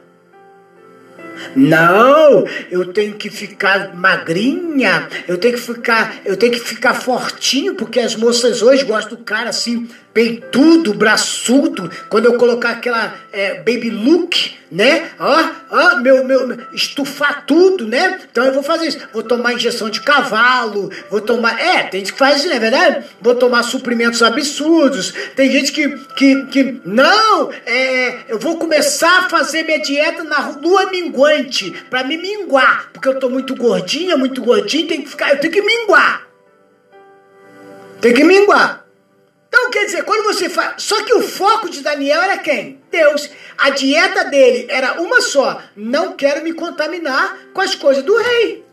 Não, 1.56 2.46
eu 2.70 2.92
tenho 2.92 3.16
que 3.16 3.30
ficar 3.30 3.96
magrinha, 3.96 5.08
eu 5.28 5.38
tenho 5.38 5.56
que 5.56 5.62
ficar, 5.62 6.22
eu 6.26 6.36
tenho 6.36 6.52
que 6.52 6.60
ficar 6.60 6.94
fortinho, 6.94 7.76
porque 7.76 8.00
as 8.00 8.16
moças 8.16 8.62
hoje 8.62 8.84
gostam 8.84 9.18
do 9.18 9.24
cara 9.24 9.50
assim, 9.50 9.88
peitudo, 10.14 10.94
braçudo. 10.94 11.90
Quando 12.10 12.26
eu 12.26 12.38
colocar 12.38 12.72
aquela 12.72 13.16
é, 13.32 13.56
baby 13.56 13.90
look, 13.90 14.58
né? 14.72 15.10
Ó, 15.20 15.50
ó, 15.72 15.96
meu, 15.98 16.24
meu, 16.24 16.58
estufar 16.74 17.46
tudo, 17.46 17.88
né? 17.88 18.20
Então 18.32 18.46
eu 18.46 18.54
vou 18.54 18.64
fazer 18.64 18.88
isso. 18.88 19.00
Vou 19.12 19.24
tomar 19.24 19.54
injeção 19.54 19.90
de 19.90 20.02
cavalo, 20.02 20.92
vou 21.10 21.22
tomar. 21.22 21.60
É, 21.60 21.84
tem 21.84 22.02
gente 22.02 22.14
que 22.14 22.20
faz 22.20 22.40
isso, 22.40 22.48
não 22.48 22.56
é 22.56 22.60
verdade? 22.60 23.06
Vou 23.22 23.36
tomar 23.36 23.64
suprimentos 23.64 24.22
absurdos. 24.22 25.14
Tem 25.36 25.52
gente 25.52 25.72
que, 25.72 25.90
que, 26.16 26.46
que 26.48 26.82
não, 26.86 27.52
é, 27.66 28.20
eu 28.28 28.40
vou 28.40 28.58
começar 28.58 29.20
a 29.20 29.30
fazer 29.30 29.64
minha 29.64 29.80
dieta 29.80 30.24
na 30.24 30.50
lua 30.50 30.90
minguante, 30.92 31.72
para 31.90 32.04
me 32.04 32.18
minguar, 32.18 32.90
porque 32.94 33.08
eu 33.08 33.20
tô 33.20 33.30
muito 33.30 33.56
gordinha, 33.56 34.18
muito 34.18 34.42
gordinho, 34.42 34.88
tem 34.88 35.02
que 35.02 35.10
ficar, 35.10 35.32
eu 35.32 35.40
tenho 35.40 35.54
que 35.54 35.62
minguar. 35.62 36.28
Tem 38.02 38.14
que 38.14 38.24
minguar. 38.24 38.89
Então, 39.50 39.72
quer 39.72 39.86
dizer, 39.86 40.04
quando 40.04 40.24
você 40.24 40.48
faz. 40.48 40.84
Só 40.84 41.04
que 41.04 41.14
o 41.14 41.24
foco 41.24 41.70
de 41.70 41.82
Daniel 41.82 42.22
era 42.22 42.38
quem? 42.38 42.80
Deus. 42.92 43.30
A 43.58 43.72
dieta 43.72 44.26
dele 44.26 44.68
era 44.70 45.02
uma 45.02 45.22
só: 45.22 45.62
não 45.76 46.14
quero 46.14 46.44
me 46.44 46.54
contaminar 46.54 47.38
com 47.52 47.60
as 47.60 47.74
coisas 47.74 48.04
do 48.04 48.16
rei. 48.16 48.64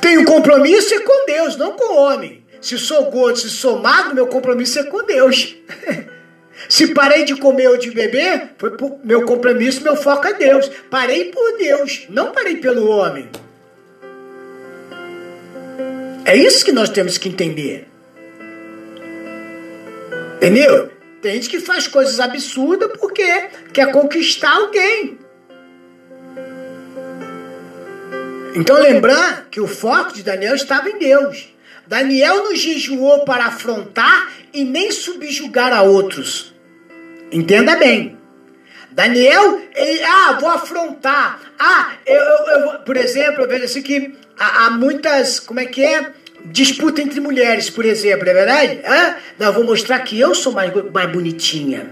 Tenho 0.00 0.24
compromisso 0.24 0.94
é 0.94 1.00
com 1.00 1.26
Deus, 1.26 1.56
não 1.56 1.72
com 1.72 1.94
o 1.94 1.96
homem. 1.96 2.44
Se 2.60 2.76
sou 2.78 3.10
gordo, 3.10 3.38
se 3.38 3.50
sou 3.50 3.78
magro, 3.78 4.14
meu 4.14 4.26
compromisso 4.26 4.80
é 4.80 4.84
com 4.84 5.04
Deus. 5.04 5.54
se 6.68 6.88
parei 6.88 7.24
de 7.24 7.36
comer 7.36 7.68
ou 7.68 7.76
de 7.76 7.90
beber, 7.90 8.54
foi 8.58 8.70
por 8.70 8.98
meu 9.04 9.24
compromisso, 9.24 9.82
meu 9.82 9.96
foco 9.96 10.26
é 10.26 10.32
Deus. 10.32 10.68
Parei 10.90 11.26
por 11.26 11.56
Deus, 11.56 12.06
não 12.08 12.32
parei 12.32 12.56
pelo 12.56 12.88
homem. 12.88 13.28
É 16.24 16.34
isso 16.36 16.64
que 16.64 16.72
nós 16.72 16.88
temos 16.88 17.18
que 17.18 17.28
entender. 17.28 17.93
Entendeu? 20.44 20.92
Tem 21.22 21.36
gente 21.36 21.48
que 21.48 21.58
faz 21.58 21.88
coisas 21.88 22.20
absurdas 22.20 22.90
porque 22.98 23.24
quer 23.72 23.90
conquistar 23.90 24.52
alguém. 24.52 25.18
Então 28.54 28.76
lembrar 28.76 29.48
que 29.50 29.58
o 29.58 29.66
foco 29.66 30.12
de 30.12 30.22
Daniel 30.22 30.54
estava 30.54 30.90
em 30.90 30.98
Deus. 30.98 31.48
Daniel 31.86 32.44
não 32.44 32.54
jejuou 32.54 33.24
para 33.24 33.46
afrontar 33.46 34.32
e 34.52 34.64
nem 34.64 34.90
subjugar 34.92 35.72
a 35.72 35.82
outros. 35.82 36.54
Entenda 37.32 37.76
bem. 37.76 38.18
Daniel, 38.90 39.62
ele, 39.74 40.04
ah, 40.04 40.36
vou 40.38 40.50
afrontar. 40.50 41.40
Ah, 41.58 41.94
eu, 42.04 42.20
eu, 42.20 42.60
eu 42.60 42.78
por 42.80 42.98
exemplo, 42.98 43.44
eu 43.44 43.48
vejo 43.48 43.64
assim 43.64 43.82
que 43.82 44.14
há, 44.38 44.66
há 44.66 44.70
muitas, 44.70 45.40
como 45.40 45.60
é 45.60 45.64
que 45.64 45.82
é? 45.82 46.12
Disputa 46.44 47.00
entre 47.00 47.20
mulheres, 47.20 47.70
por 47.70 47.84
exemplo, 47.84 48.28
é 48.28 48.34
verdade? 48.34 48.80
Hã? 48.84 49.16
Não, 49.38 49.46
eu 49.46 49.52
vou 49.52 49.64
mostrar 49.64 49.98
que 50.00 50.20
eu 50.20 50.34
sou 50.34 50.52
mais, 50.52 50.72
mais 50.92 51.10
bonitinha. 51.10 51.90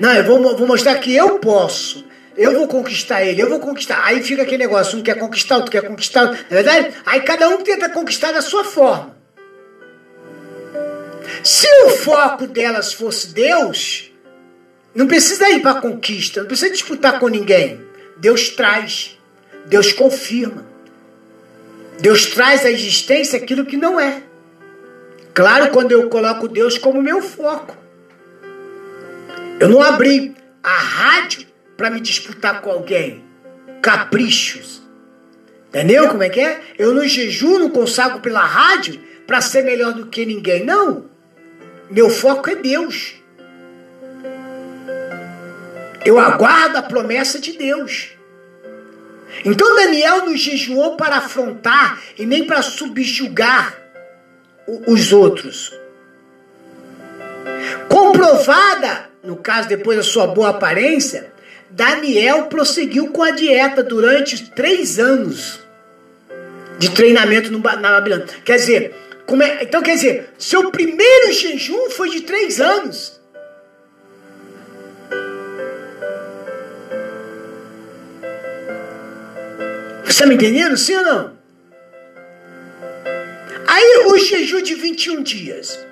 Não, 0.00 0.12
eu 0.14 0.24
vou, 0.24 0.56
vou 0.56 0.66
mostrar 0.66 0.94
que 0.96 1.14
eu 1.14 1.38
posso. 1.38 2.06
Eu 2.36 2.52
vou 2.52 2.68
conquistar 2.68 3.24
ele, 3.24 3.40
eu 3.40 3.48
vou 3.48 3.60
conquistar. 3.60 4.02
Aí 4.04 4.22
fica 4.22 4.42
aquele 4.42 4.58
negócio, 4.58 4.98
um 4.98 5.02
quer 5.02 5.18
conquistar, 5.18 5.56
outro 5.56 5.70
quer 5.70 5.82
conquistar, 5.82 6.24
não 6.24 6.32
é 6.32 6.62
verdade? 6.62 6.94
Aí 7.04 7.20
cada 7.20 7.48
um 7.48 7.62
tenta 7.62 7.88
conquistar 7.88 8.32
da 8.32 8.42
sua 8.42 8.62
forma. 8.62 9.16
Se 11.42 11.66
o 11.84 11.90
foco 11.90 12.46
delas 12.46 12.92
fosse 12.92 13.28
Deus, 13.28 14.10
não 14.94 15.06
precisa 15.06 15.48
ir 15.50 15.60
para 15.60 15.80
conquista, 15.80 16.40
não 16.40 16.46
precisa 16.46 16.70
disputar 16.70 17.18
com 17.18 17.28
ninguém. 17.28 17.80
Deus 18.18 18.50
traz, 18.50 19.18
Deus 19.66 19.92
confirma. 19.92 20.66
Deus 22.00 22.26
traz 22.26 22.64
à 22.64 22.70
existência 22.70 23.38
aquilo 23.38 23.64
que 23.64 23.76
não 23.76 23.98
é. 23.98 24.22
Claro, 25.32 25.70
quando 25.70 25.92
eu 25.92 26.08
coloco 26.08 26.48
Deus 26.48 26.78
como 26.78 27.02
meu 27.02 27.20
foco. 27.20 27.76
Eu 29.58 29.68
não 29.68 29.82
abri 29.82 30.34
a 30.62 30.78
rádio 30.78 31.46
para 31.76 31.90
me 31.90 32.00
disputar 32.00 32.60
com 32.60 32.70
alguém. 32.70 33.24
Caprichos. 33.82 34.82
Entendeu 35.68 36.08
como 36.08 36.22
é 36.22 36.28
que 36.28 36.40
é? 36.40 36.60
Eu 36.78 36.94
não 36.94 37.06
jejum, 37.06 37.58
não 37.58 37.70
consagro 37.70 38.20
pela 38.20 38.40
rádio 38.40 39.00
para 39.26 39.40
ser 39.40 39.62
melhor 39.62 39.92
do 39.92 40.06
que 40.06 40.24
ninguém. 40.24 40.64
Não. 40.64 41.04
Meu 41.90 42.08
foco 42.08 42.48
é 42.48 42.54
Deus. 42.54 43.14
Eu 46.04 46.18
aguardo 46.18 46.78
a 46.78 46.82
promessa 46.82 47.38
de 47.38 47.52
Deus. 47.52 48.15
Então 49.44 49.74
Daniel 49.74 50.26
não 50.26 50.36
jejuou 50.36 50.96
para 50.96 51.16
afrontar 51.16 52.00
e 52.18 52.24
nem 52.24 52.44
para 52.46 52.62
subjugar 52.62 53.76
os 54.86 55.12
outros. 55.12 55.72
Comprovada, 57.88 59.10
no 59.22 59.36
caso 59.36 59.68
depois 59.68 59.98
da 59.98 60.04
sua 60.04 60.26
boa 60.26 60.50
aparência, 60.50 61.32
Daniel 61.70 62.44
prosseguiu 62.44 63.08
com 63.08 63.22
a 63.22 63.30
dieta 63.30 63.82
durante 63.82 64.50
três 64.50 64.98
anos 64.98 65.60
de 66.78 66.90
treinamento 66.90 67.50
no, 67.50 67.58
na 67.58 67.90
Babilônia. 67.92 68.26
Quer 68.44 68.56
dizer, 68.56 68.94
é, 69.42 69.64
então 69.64 69.82
quer 69.82 69.94
dizer, 69.94 70.30
seu 70.38 70.70
primeiro 70.70 71.32
jejum 71.32 71.90
foi 71.90 72.10
de 72.10 72.20
três 72.20 72.60
anos. 72.60 73.15
Você 80.06 80.12
está 80.12 80.26
me 80.26 80.36
entendendo, 80.36 80.76
sim 80.76 80.94
ou 80.94 81.02
não? 81.02 81.32
Aí 83.66 84.06
o 84.06 84.16
jejum 84.18 84.62
de 84.62 84.74
21 84.74 85.22
dias. 85.22 85.84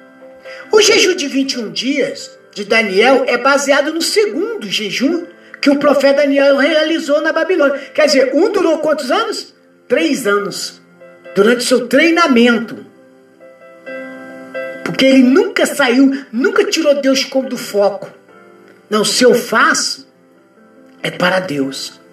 O 0.71 0.81
jejum 0.81 1.17
de 1.17 1.27
21 1.27 1.73
dias 1.73 2.31
de 2.55 2.65
Daniel 2.65 3.25
é 3.27 3.37
baseado 3.37 3.93
no 3.93 4.01
segundo 4.01 4.69
jejum 4.69 5.27
que 5.61 5.69
o 5.69 5.79
profeta 5.81 6.23
Daniel 6.23 6.57
realizou 6.57 7.21
na 7.21 7.33
Babilônia. 7.33 7.77
Quer 7.93 8.07
dizer, 8.07 8.31
um 8.35 8.53
durou 8.53 8.79
quantos 8.79 9.11
anos? 9.11 9.53
Três 9.89 10.27
anos. 10.29 10.81
Durante 11.35 11.65
seu 11.65 11.89
treinamento. 11.89 12.87
Porque 14.85 15.07
ele 15.07 15.25
nunca 15.25 15.67
saiu, 15.67 16.25
nunca 16.33 16.65
tirou 16.65 16.95
Deus 17.01 17.25
como 17.25 17.49
do 17.49 17.57
foco. 17.57 18.13
Não, 18.89 19.05
se 19.05 19.25
eu 19.25 19.35
faço, 19.35 20.07
é 21.03 21.11
para 21.11 21.41
Deus. 21.41 22.04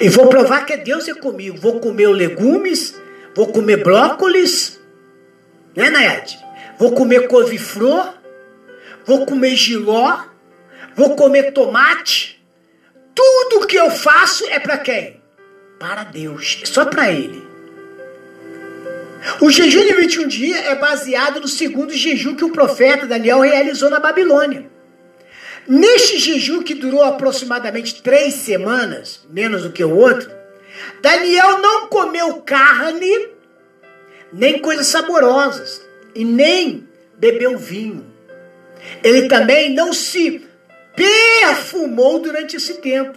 E 0.00 0.08
vou 0.08 0.28
provar 0.28 0.64
que 0.64 0.76
Deus 0.76 1.08
é 1.08 1.14
comigo. 1.14 1.58
Vou 1.58 1.80
comer 1.80 2.08
legumes, 2.08 3.00
vou 3.34 3.48
comer 3.48 3.82
brócolis, 3.82 4.80
né, 5.74 5.90
Nayade? 5.90 6.38
Vou 6.78 6.92
comer 6.92 7.28
couve-flor, 7.28 8.14
vou 9.04 9.26
comer 9.26 9.54
giló, 9.56 10.24
vou 10.94 11.14
comer 11.14 11.52
tomate. 11.52 12.42
Tudo 13.14 13.66
que 13.66 13.76
eu 13.76 13.90
faço 13.90 14.44
é 14.46 14.58
para 14.58 14.78
quem? 14.78 15.22
Para 15.78 16.04
Deus, 16.04 16.62
só 16.64 16.84
para 16.84 17.10
Ele. 17.10 17.42
O 19.40 19.50
jejum 19.50 19.80
de 19.80 19.94
21 19.94 20.28
dias 20.28 20.66
é 20.66 20.74
baseado 20.74 21.40
no 21.40 21.48
segundo 21.48 21.92
jejum 21.92 22.34
que 22.34 22.44
o 22.44 22.52
profeta 22.52 23.06
Daniel 23.06 23.40
realizou 23.40 23.88
na 23.88 23.98
Babilônia. 23.98 24.73
Neste 25.66 26.18
jejum 26.18 26.62
que 26.62 26.74
durou 26.74 27.02
aproximadamente 27.02 28.02
três 28.02 28.34
semanas, 28.34 29.20
menos 29.30 29.62
do 29.62 29.72
que 29.72 29.82
o 29.82 29.96
outro, 29.96 30.30
Daniel 31.00 31.58
não 31.58 31.88
comeu 31.88 32.42
carne, 32.42 33.28
nem 34.32 34.58
coisas 34.58 34.86
saborosas, 34.88 35.80
e 36.14 36.24
nem 36.24 36.86
bebeu 37.16 37.56
vinho. 37.56 38.04
Ele 39.02 39.26
também 39.26 39.72
não 39.72 39.92
se 39.92 40.46
perfumou 40.94 42.20
durante 42.20 42.56
esse 42.56 42.74
tempo. 42.74 43.16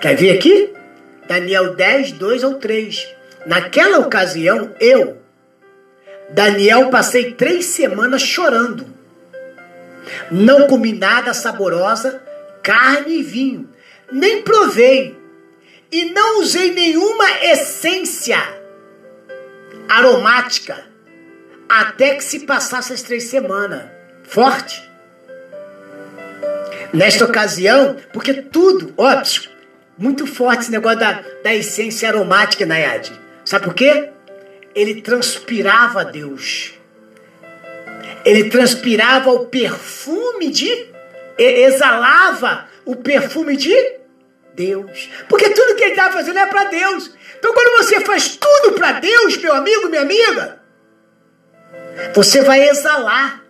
Quer 0.00 0.16
ver 0.16 0.30
aqui? 0.30 0.72
Daniel 1.28 1.74
10, 1.74 2.12
2 2.12 2.44
ou 2.44 2.54
3. 2.54 3.06
Naquela 3.46 3.98
ocasião, 3.98 4.74
eu, 4.80 5.18
Daniel, 6.30 6.88
passei 6.88 7.32
três 7.32 7.66
semanas 7.66 8.22
chorando 8.22 8.91
não 10.30 10.66
comi 10.66 10.92
nada 10.92 11.34
saborosa, 11.34 12.22
carne 12.62 13.18
e 13.18 13.22
vinho, 13.22 13.68
nem 14.10 14.42
provei, 14.42 15.18
e 15.90 16.06
não 16.06 16.40
usei 16.40 16.72
nenhuma 16.72 17.30
essência 17.42 18.38
aromática, 19.88 20.84
até 21.68 22.14
que 22.14 22.24
se 22.24 22.40
passasse 22.40 22.92
as 22.92 23.02
três 23.02 23.24
semanas. 23.24 23.84
Forte. 24.24 24.90
Nesta 26.92 27.24
ocasião, 27.24 27.96
porque 28.12 28.34
tudo, 28.34 28.92
óbvio, 28.96 29.50
muito 29.98 30.26
forte 30.26 30.62
esse 30.62 30.70
negócio 30.70 30.98
da, 30.98 31.22
da 31.42 31.54
essência 31.54 32.08
aromática, 32.08 32.64
Nayade. 32.64 33.12
Sabe 33.44 33.64
por 33.64 33.74
quê? 33.74 34.10
Ele 34.74 35.02
transpirava 35.02 36.04
Deus 36.04 36.74
ele 38.24 38.50
transpirava 38.50 39.30
o 39.30 39.46
perfume 39.46 40.50
de. 40.50 40.88
exalava 41.38 42.68
o 42.84 42.96
perfume 42.96 43.56
de 43.56 43.74
Deus. 44.54 45.10
Porque 45.28 45.50
tudo 45.50 45.76
que 45.76 45.84
ele 45.84 45.92
estava 45.92 46.12
fazendo 46.12 46.38
é 46.38 46.46
para 46.46 46.64
Deus. 46.64 47.10
Então, 47.38 47.52
quando 47.52 47.76
você 47.78 48.00
faz 48.00 48.36
tudo 48.36 48.72
para 48.74 48.92
Deus, 48.92 49.36
meu 49.38 49.54
amigo, 49.54 49.88
minha 49.88 50.02
amiga, 50.02 50.60
você 52.14 52.42
vai 52.42 52.68
exalar. 52.68 53.42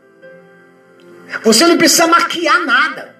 Você 1.42 1.66
não 1.66 1.78
precisa 1.78 2.06
maquiar 2.06 2.64
nada. 2.64 3.11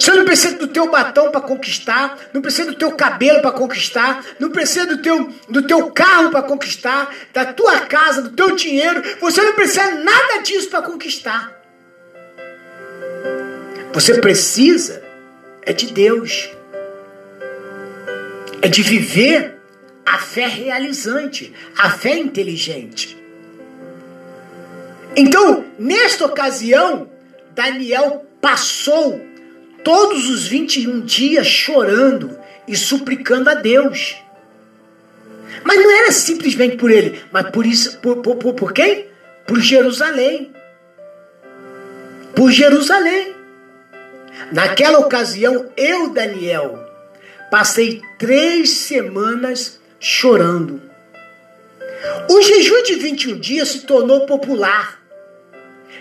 Você 0.00 0.12
não 0.12 0.24
precisa 0.24 0.56
do 0.56 0.66
teu 0.66 0.90
batom 0.90 1.30
para 1.30 1.42
conquistar, 1.42 2.18
não 2.32 2.40
precisa 2.40 2.70
do 2.70 2.78
teu 2.78 2.90
cabelo 2.92 3.42
para 3.42 3.52
conquistar, 3.52 4.24
não 4.38 4.48
precisa 4.48 4.86
do 4.86 5.02
teu, 5.02 5.30
do 5.46 5.60
teu 5.60 5.90
carro 5.90 6.30
para 6.30 6.42
conquistar, 6.42 7.14
da 7.34 7.52
tua 7.52 7.80
casa, 7.80 8.22
do 8.22 8.30
teu 8.30 8.56
dinheiro. 8.56 9.02
Você 9.20 9.42
não 9.42 9.52
precisa 9.52 9.96
nada 9.96 10.38
disso 10.42 10.70
para 10.70 10.80
conquistar. 10.80 11.52
Você 13.92 14.18
precisa 14.22 15.02
é 15.62 15.72
de 15.74 15.92
Deus. 15.92 16.50
É 18.62 18.68
de 18.68 18.82
viver 18.82 19.60
a 20.06 20.18
fé 20.18 20.46
realizante, 20.46 21.52
a 21.76 21.90
fé 21.90 22.16
inteligente. 22.16 23.16
Então, 25.14 25.64
nesta 25.78 26.24
ocasião, 26.24 27.10
Daniel 27.54 28.24
passou 28.40 29.20
todos 29.84 30.28
os 30.28 30.46
21 30.46 31.00
dias 31.00 31.46
chorando 31.46 32.38
e 32.66 32.76
suplicando 32.76 33.50
a 33.50 33.54
Deus. 33.54 34.16
Mas 35.64 35.76
não 35.76 35.90
era 35.90 36.12
simplesmente 36.12 36.76
por 36.76 36.90
ele, 36.90 37.20
mas 37.30 37.50
por 37.50 37.66
isso, 37.66 37.98
por, 37.98 38.16
por, 38.18 38.36
por, 38.36 38.54
por 38.54 38.72
quem? 38.72 39.06
Por 39.46 39.60
Jerusalém. 39.60 40.52
Por 42.34 42.50
Jerusalém. 42.50 43.34
Naquela 44.52 44.98
ocasião, 44.98 45.70
eu, 45.76 46.10
Daniel, 46.10 46.78
passei 47.50 48.00
três 48.18 48.70
semanas 48.70 49.78
chorando. 49.98 50.80
O 52.28 52.40
jejum 52.40 52.82
de 52.84 52.94
21 52.94 53.38
dias 53.38 53.68
se 53.68 53.80
tornou 53.80 54.24
popular. 54.24 55.00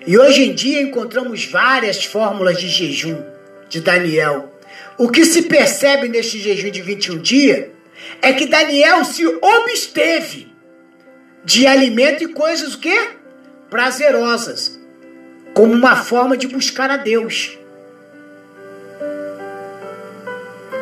E 0.07 0.17
hoje 0.17 0.43
em 0.43 0.53
dia 0.53 0.81
encontramos 0.81 1.45
várias 1.45 2.05
fórmulas 2.05 2.57
de 2.57 2.69
jejum 2.69 3.21
de 3.69 3.79
Daniel. 3.79 4.53
O 4.97 5.09
que 5.09 5.23
se 5.23 5.43
percebe 5.43 6.09
neste 6.09 6.39
jejum 6.39 6.71
de 6.71 6.81
21 6.81 7.17
dias 7.19 7.67
é 8.21 8.33
que 8.33 8.45
Daniel 8.45 9.05
se 9.05 9.25
obsteve 9.25 10.51
de 11.43 11.65
alimento 11.65 12.23
e 12.23 12.33
coisas 12.33 12.73
o 12.73 12.79
quê? 12.79 13.11
Prazerosas, 13.69 14.79
como 15.53 15.73
uma 15.73 15.95
forma 15.95 16.35
de 16.35 16.47
buscar 16.47 16.89
a 16.89 16.97
Deus. 16.97 17.57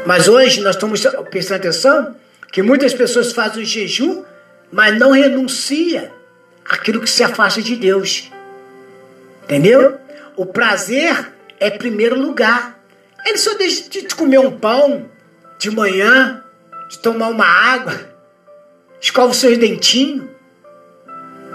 Mas 0.05 0.27
hoje 0.27 0.61
nós 0.61 0.75
estamos 0.75 1.05
prestando 1.29 1.59
atenção 1.59 2.15
que 2.51 2.61
muitas 2.61 2.93
pessoas 2.93 3.33
fazem 3.33 3.63
o 3.63 3.65
jejum, 3.65 4.23
mas 4.71 4.97
não 4.97 5.11
renuncia 5.11 6.11
aquilo 6.65 7.01
que 7.01 7.09
se 7.09 7.23
afasta 7.23 7.61
de 7.61 7.75
Deus. 7.75 8.31
Entendeu? 9.43 9.97
O 10.35 10.45
prazer 10.45 11.33
é 11.59 11.69
primeiro 11.69 12.19
lugar. 12.19 12.76
Ele 13.25 13.37
só 13.37 13.55
deixa 13.55 13.89
de 13.89 14.15
comer 14.15 14.39
um 14.39 14.57
pão 14.57 15.09
de 15.59 15.69
manhã, 15.71 16.43
de 16.89 16.99
tomar 16.99 17.29
uma 17.29 17.45
água, 17.45 17.99
escova 19.01 19.31
os 19.31 19.37
seus 19.37 19.57
dentinhos, 19.57 20.29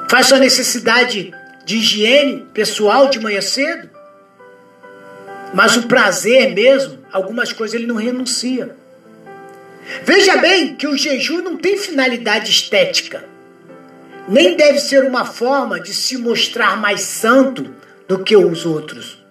faz 0.09 0.27
sua 0.27 0.38
necessidade 0.38 1.33
de 1.64 1.77
higiene 1.77 2.46
pessoal 2.53 3.09
de 3.09 3.20
manhã 3.20 3.40
cedo. 3.40 3.88
Mas 5.55 5.77
o 5.77 5.87
prazer 5.87 6.55
mesmo, 6.55 6.98
algumas 7.12 7.53
coisas 7.53 7.75
ele 7.75 7.87
não 7.87 7.96
renuncia. 7.96 8.77
Veja 10.05 10.37
bem 10.37 10.75
que 10.77 10.87
o 10.87 10.96
jejum 10.96 11.42
não 11.42 11.57
tem 11.57 11.77
finalidade 11.77 12.51
estética, 12.51 13.25
nem 14.29 14.57
deve 14.57 14.79
ser 14.79 15.05
uma 15.05 15.25
forma 15.25 15.81
de 15.81 15.92
se 15.92 16.16
mostrar 16.16 16.77
mais 16.77 17.01
santo 17.03 17.75
do 18.07 18.22
que 18.22 18.37
os 18.37 18.64
outros. 18.64 19.22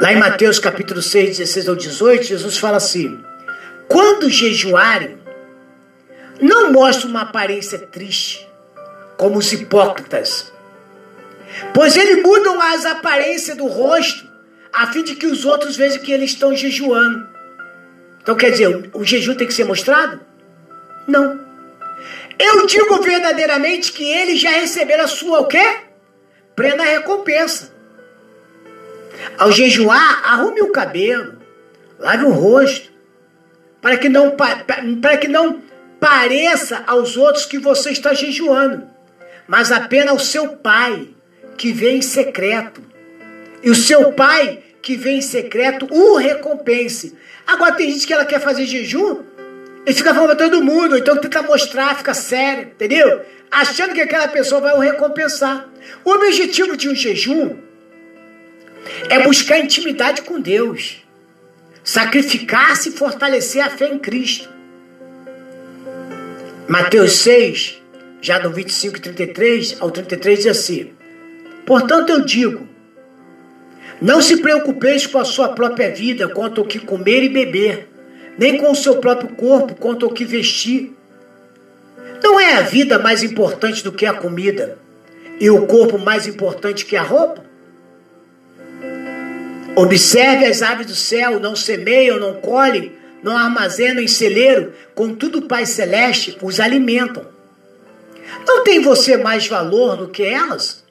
Lá 0.00 0.12
em 0.12 0.16
Mateus 0.16 0.60
capítulo 0.60 1.02
6, 1.02 1.38
16 1.38 1.68
ao 1.68 1.74
18, 1.74 2.22
Jesus 2.22 2.56
fala 2.56 2.76
assim: 2.76 3.20
Quando 3.88 4.30
jejuarem, 4.30 5.18
não 6.40 6.72
mostre 6.72 7.08
uma 7.08 7.22
aparência 7.22 7.80
triste, 7.80 8.48
como 9.16 9.38
os 9.38 9.52
hipócritas, 9.52 10.52
pois 11.74 11.96
eles 11.96 12.22
mudam 12.22 12.62
as 12.62 12.86
aparências 12.86 13.56
do 13.56 13.66
rosto, 13.66 14.24
a 14.72 14.86
fim 14.92 15.02
de 15.02 15.16
que 15.16 15.26
os 15.26 15.44
outros 15.44 15.76
vejam 15.76 16.00
que 16.00 16.12
eles 16.12 16.30
estão 16.30 16.54
jejuando. 16.54 17.26
Então 18.22 18.36
quer 18.36 18.52
dizer, 18.52 18.90
o 18.94 19.04
jejum 19.04 19.34
tem 19.34 19.48
que 19.48 19.54
ser 19.54 19.64
mostrado? 19.64 20.20
Não. 21.08 21.40
Eu 22.38 22.66
digo 22.66 23.02
verdadeiramente 23.02 23.90
que 23.90 24.08
eles 24.08 24.38
já 24.38 24.50
receberam 24.50 25.02
a 25.04 25.08
sua 25.08 25.40
o 25.40 25.46
quê? 25.46 25.78
Plena 26.54 26.84
recompensa. 26.84 27.77
Ao 29.36 29.50
jejuar, 29.52 30.22
arrume 30.24 30.62
o 30.62 30.72
cabelo, 30.72 31.38
lave 31.98 32.24
o 32.24 32.30
rosto, 32.30 32.90
para 33.80 33.96
que 33.96 34.08
não, 34.08 34.36
para 34.36 35.16
que 35.16 35.28
não 35.28 35.62
pareça 36.00 36.82
aos 36.86 37.16
outros 37.16 37.44
que 37.44 37.58
você 37.58 37.90
está 37.90 38.14
jejuando, 38.14 38.88
mas 39.46 39.72
apenas 39.72 40.10
ao 40.10 40.18
seu 40.18 40.48
pai, 40.48 41.08
que 41.56 41.72
vem 41.72 41.98
em 41.98 42.02
secreto. 42.02 42.82
E 43.62 43.70
o 43.70 43.74
seu 43.74 44.12
pai, 44.12 44.60
que 44.80 44.96
vem 44.96 45.18
em 45.18 45.22
secreto, 45.22 45.86
o 45.90 46.16
recompense. 46.16 47.16
Agora 47.46 47.72
tem 47.72 47.90
gente 47.90 48.06
que 48.06 48.12
ela 48.12 48.24
quer 48.24 48.40
fazer 48.40 48.66
jejum 48.66 49.22
e 49.84 49.92
fica 49.92 50.14
falando 50.14 50.36
para 50.36 50.48
todo 50.48 50.62
mundo, 50.62 50.96
então 50.96 51.16
tenta 51.16 51.42
mostrar, 51.42 51.96
fica 51.96 52.14
sério, 52.14 52.64
entendeu? 52.64 53.22
Achando 53.50 53.94
que 53.94 54.00
aquela 54.00 54.28
pessoa 54.28 54.60
vai 54.60 54.76
o 54.76 54.80
recompensar. 54.80 55.68
O 56.04 56.10
objetivo 56.10 56.76
de 56.76 56.88
um 56.88 56.94
jejum 56.94 57.56
é 59.08 59.22
buscar 59.22 59.58
intimidade 59.58 60.22
com 60.22 60.40
Deus, 60.40 61.04
sacrificar-se 61.82 62.90
e 62.90 62.92
fortalecer 62.92 63.62
a 63.62 63.70
fé 63.70 63.88
em 63.88 63.98
Cristo. 63.98 64.48
Mateus 66.66 67.12
6, 67.18 67.82
já 68.20 68.38
do 68.38 68.50
25 68.50 68.96
e 68.96 69.00
33 69.00 69.76
ao 69.80 69.90
33, 69.90 70.38
diz 70.38 70.46
assim: 70.46 70.92
Portanto 71.64 72.10
eu 72.10 72.24
digo, 72.24 72.68
não 74.00 74.22
se 74.22 74.36
preocupeis 74.36 75.06
com 75.06 75.18
a 75.18 75.24
sua 75.24 75.48
própria 75.48 75.90
vida 75.90 76.28
quanto 76.28 76.60
ao 76.60 76.66
que 76.66 76.78
comer 76.78 77.22
e 77.24 77.28
beber, 77.28 77.88
nem 78.38 78.56
com 78.56 78.70
o 78.70 78.76
seu 78.76 78.98
próprio 78.98 79.30
corpo 79.30 79.74
quanto 79.74 80.06
ao 80.06 80.12
que 80.12 80.24
vestir. 80.24 80.94
Não 82.22 82.38
é 82.38 82.54
a 82.54 82.62
vida 82.62 82.98
mais 82.98 83.22
importante 83.22 83.82
do 83.82 83.92
que 83.92 84.06
a 84.06 84.12
comida, 84.12 84.78
e 85.40 85.50
o 85.50 85.66
corpo 85.66 85.98
mais 85.98 86.26
importante 86.26 86.84
que 86.84 86.96
a 86.96 87.02
roupa? 87.02 87.47
Observe 89.78 90.44
as 90.44 90.60
aves 90.60 90.86
do 90.86 90.94
céu, 90.96 91.38
não 91.38 91.54
semeiam, 91.54 92.18
não 92.18 92.34
colhem, 92.40 92.90
não 93.22 93.36
armazenam 93.36 94.02
em 94.02 94.08
celeiro, 94.08 94.72
contudo 94.92 95.38
o 95.38 95.46
Pai 95.46 95.66
Celeste 95.66 96.36
os 96.42 96.58
alimentam. 96.58 97.24
Não 98.44 98.64
tem 98.64 98.82
você 98.82 99.16
mais 99.16 99.46
valor 99.46 99.96
do 99.96 100.08
que 100.08 100.24
elas? 100.24 100.84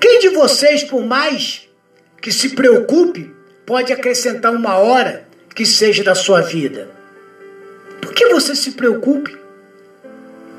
Quem 0.00 0.20
de 0.20 0.28
vocês, 0.28 0.84
por 0.84 1.04
mais 1.04 1.68
que 2.20 2.30
se 2.30 2.50
preocupe, 2.50 3.34
pode 3.66 3.92
acrescentar 3.92 4.52
uma 4.52 4.76
hora 4.76 5.26
que 5.52 5.66
seja 5.66 6.04
da 6.04 6.14
sua 6.14 6.40
vida? 6.40 6.88
Por 8.00 8.14
que 8.14 8.28
você 8.28 8.54
se 8.54 8.70
preocupe? 8.70 9.36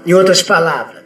Em 0.05 0.13
outras 0.13 0.43
palavras, 0.43 1.01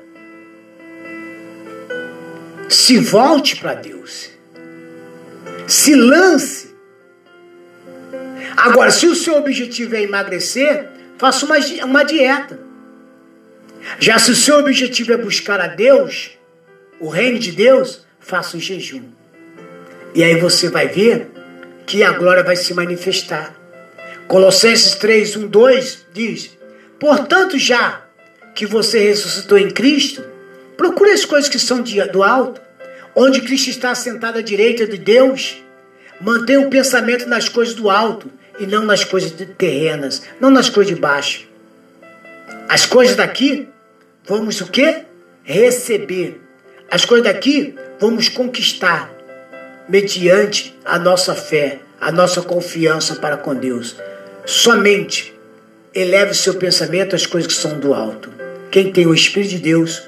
se 2.67 2.97
volte 2.97 3.57
para 3.57 3.75
Deus 3.75 4.35
se 5.67 5.93
lance. 5.93 6.75
Agora, 8.55 8.89
se 8.89 9.05
o 9.05 9.13
seu 9.13 9.35
objetivo 9.35 9.95
é 9.95 10.01
emagrecer, 10.01 10.87
faça 11.17 11.45
uma, 11.45 11.57
uma 11.85 12.03
dieta. 12.03 12.59
Já 13.99 14.17
se 14.17 14.31
o 14.31 14.35
seu 14.35 14.57
objetivo 14.57 15.13
é 15.13 15.17
buscar 15.17 15.59
a 15.59 15.67
Deus, 15.67 16.31
o 16.99 17.09
reino 17.09 17.37
de 17.37 17.51
Deus, 17.51 18.05
faça 18.19 18.57
um 18.57 18.59
jejum. 18.59 19.03
E 20.15 20.23
aí 20.23 20.39
você 20.39 20.69
vai 20.69 20.87
ver 20.87 21.29
que 21.85 22.03
a 22.03 22.11
glória 22.11 22.43
vai 22.43 22.55
se 22.55 22.73
manifestar. 22.73 23.55
Colossenses 24.27 24.95
3, 24.95 25.35
1, 25.35 25.47
2 25.47 26.05
diz: 26.13 26.57
Portanto, 26.99 27.57
já 27.59 28.01
que 28.55 28.65
você 28.65 28.99
ressuscitou 28.99 29.57
em 29.57 29.69
Cristo, 29.69 30.23
procure 30.75 31.11
as 31.11 31.23
coisas 31.23 31.49
que 31.49 31.59
são 31.59 31.81
do 31.81 32.23
alto, 32.23 32.59
onde 33.19 33.41
Cristo 33.41 33.71
está 33.71 33.95
sentado 33.95 34.37
à 34.37 34.41
direita 34.43 34.85
de 34.85 34.95
Deus, 34.95 35.57
mantenha 36.21 36.61
o 36.61 36.69
pensamento 36.69 37.27
nas 37.27 37.49
coisas 37.49 37.73
do 37.73 37.89
alto 37.89 38.31
e 38.59 38.67
não 38.67 38.85
nas 38.85 39.03
coisas 39.03 39.33
terrenas, 39.57 40.21
não 40.39 40.51
nas 40.51 40.69
coisas 40.69 40.93
de 40.93 41.01
baixo. 41.01 41.47
As 42.69 42.85
coisas 42.85 43.15
daqui 43.15 43.67
vamos 44.23 44.61
o 44.61 44.67
quê? 44.67 44.99
Receber. 45.43 46.39
As 46.91 47.05
coisas 47.05 47.25
daqui 47.25 47.73
vamos 47.99 48.29
conquistar 48.29 49.11
mediante 49.89 50.77
a 50.85 50.99
nossa 50.99 51.33
fé, 51.33 51.79
a 51.99 52.11
nossa 52.11 52.43
confiança 52.43 53.15
para 53.15 53.35
com 53.35 53.55
Deus. 53.55 53.95
Somente 54.45 55.33
eleve 55.91 56.33
o 56.33 56.35
seu 56.35 56.53
pensamento 56.53 57.15
às 57.15 57.25
coisas 57.25 57.51
que 57.51 57.59
são 57.59 57.79
do 57.79 57.95
alto. 57.95 58.31
Quem 58.69 58.91
tem 58.91 59.07
o 59.07 59.13
Espírito 59.13 59.49
de 59.49 59.57
Deus, 59.57 60.03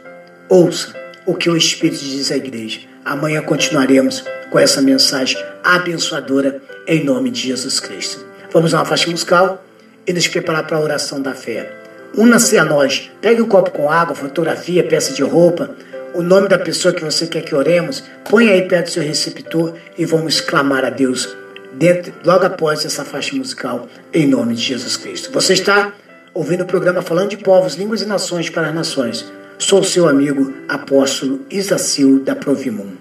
ouça 0.47 0.93
o 1.25 1.33
que 1.33 1.49
o 1.49 1.57
Espírito 1.57 2.03
diz 2.03 2.31
à 2.31 2.37
igreja. 2.37 2.88
Amanhã 3.09 3.41
continuaremos 3.41 4.23
com 4.51 4.59
essa 4.59 4.83
mensagem 4.83 5.35
abençoadora 5.63 6.61
em 6.85 7.03
nome 7.03 7.31
de 7.31 7.47
Jesus 7.47 7.79
Cristo. 7.79 8.23
Vamos 8.53 8.71
a 8.71 8.77
uma 8.77 8.85
faixa 8.85 9.09
musical 9.09 9.65
e 10.05 10.13
nos 10.13 10.27
preparar 10.27 10.67
para 10.67 10.77
a 10.77 10.79
oração 10.79 11.19
da 11.19 11.33
fé. 11.33 11.73
Una-se 12.15 12.55
a 12.55 12.63
nós. 12.63 13.09
Pegue 13.19 13.41
um 13.41 13.47
copo 13.47 13.71
com 13.71 13.89
água, 13.89 14.13
fotografia, 14.13 14.83
peça 14.83 15.11
de 15.11 15.23
roupa, 15.23 15.71
o 16.13 16.21
nome 16.21 16.49
da 16.49 16.59
pessoa 16.59 16.93
que 16.93 17.03
você 17.03 17.25
quer 17.25 17.41
que 17.41 17.55
oremos, 17.55 18.03
põe 18.29 18.47
aí 18.47 18.67
perto 18.67 18.85
do 18.85 18.91
seu 18.91 19.01
receptor 19.01 19.73
e 19.97 20.05
vamos 20.05 20.39
clamar 20.39 20.85
a 20.85 20.91
Deus 20.91 21.35
dentro, 21.73 22.13
logo 22.23 22.45
após 22.45 22.85
essa 22.85 23.03
faixa 23.03 23.35
musical, 23.35 23.87
em 24.13 24.27
nome 24.27 24.53
de 24.53 24.61
Jesus 24.61 24.97
Cristo. 24.97 25.31
Você 25.31 25.53
está 25.53 25.93
ouvindo 26.31 26.61
o 26.61 26.67
programa 26.67 27.01
Falando 27.01 27.31
de 27.31 27.37
Povos, 27.37 27.73
Línguas 27.73 28.03
e 28.03 28.05
Nações 28.05 28.51
para 28.51 28.67
as 28.67 28.75
Nações. 28.75 29.25
Sou 29.61 29.83
seu 29.83 30.07
amigo, 30.07 30.53
apóstolo 30.69 31.45
Isacil 31.51 32.23
da 32.23 32.33
Provimum. 32.33 32.95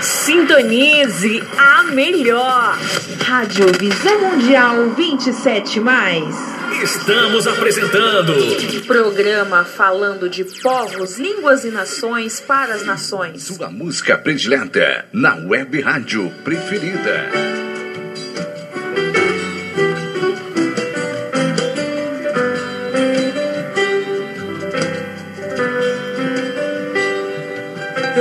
Sintonize 0.00 1.44
a 1.58 1.82
melhor. 1.92 2.78
Rádio 3.22 3.66
Visão 3.78 4.20
Mundial 4.20 4.88
27 4.96 5.80
mais. 5.80 6.34
Estamos 6.82 7.46
apresentando 7.46 8.34
Programa 8.86 9.64
falando 9.64 10.30
de 10.30 10.44
povos, 10.62 11.18
línguas 11.18 11.64
e 11.64 11.70
nações 11.70 12.40
para 12.40 12.74
as 12.74 12.86
nações. 12.86 13.42
Sua 13.42 13.70
música 13.70 14.16
predileta 14.16 15.04
na 15.12 15.36
web 15.36 15.78
rádio 15.82 16.32
preferida. 16.42 17.73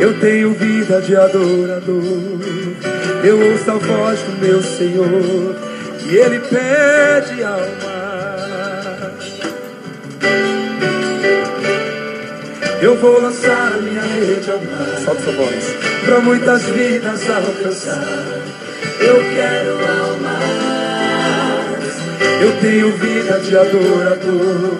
Eu 0.00 0.18
tenho 0.18 0.54
vida 0.54 0.98
de 1.02 1.14
adorador. 1.14 2.40
Eu 3.22 3.38
ouço 3.38 3.70
a 3.70 3.74
voz 3.74 4.18
do 4.20 4.32
meu 4.40 4.62
Senhor 4.62 5.56
e 6.06 6.16
Ele 6.16 6.40
pede 6.40 7.44
alma. 7.44 8.00
Eu 12.80 12.96
vou 12.96 13.20
lançar 13.20 13.74
a 13.74 13.76
minha 13.76 14.00
rede 14.00 14.50
ao 14.50 14.56
mar. 14.56 14.98
Solta 15.04 15.20
sua 15.20 15.32
voz. 15.34 15.76
Para 16.06 16.20
muitas 16.20 16.62
vidas 16.62 17.28
alcançar. 17.28 18.02
Eu 19.00 19.16
quero 19.34 19.72
almas. 20.00 20.40
Eu 22.40 22.52
tenho 22.62 22.90
vida 22.96 23.38
de 23.40 23.54
adorador. 23.54 24.78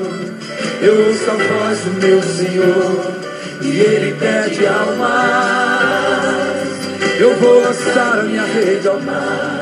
Eu 0.81 1.09
ouço 1.09 1.31
a 1.31 1.35
voz 1.35 1.79
do 1.81 2.07
meu 2.07 2.23
Senhor 2.23 3.20
e 3.62 3.81
Ele 3.81 4.14
pede 4.14 4.66
almas. 4.66 5.11
Eu 7.18 7.37
vou 7.37 7.62
lançar 7.62 8.20
a 8.20 8.23
minha 8.23 8.44
rede 8.44 8.88
ao 8.88 9.01
mar 9.01 9.61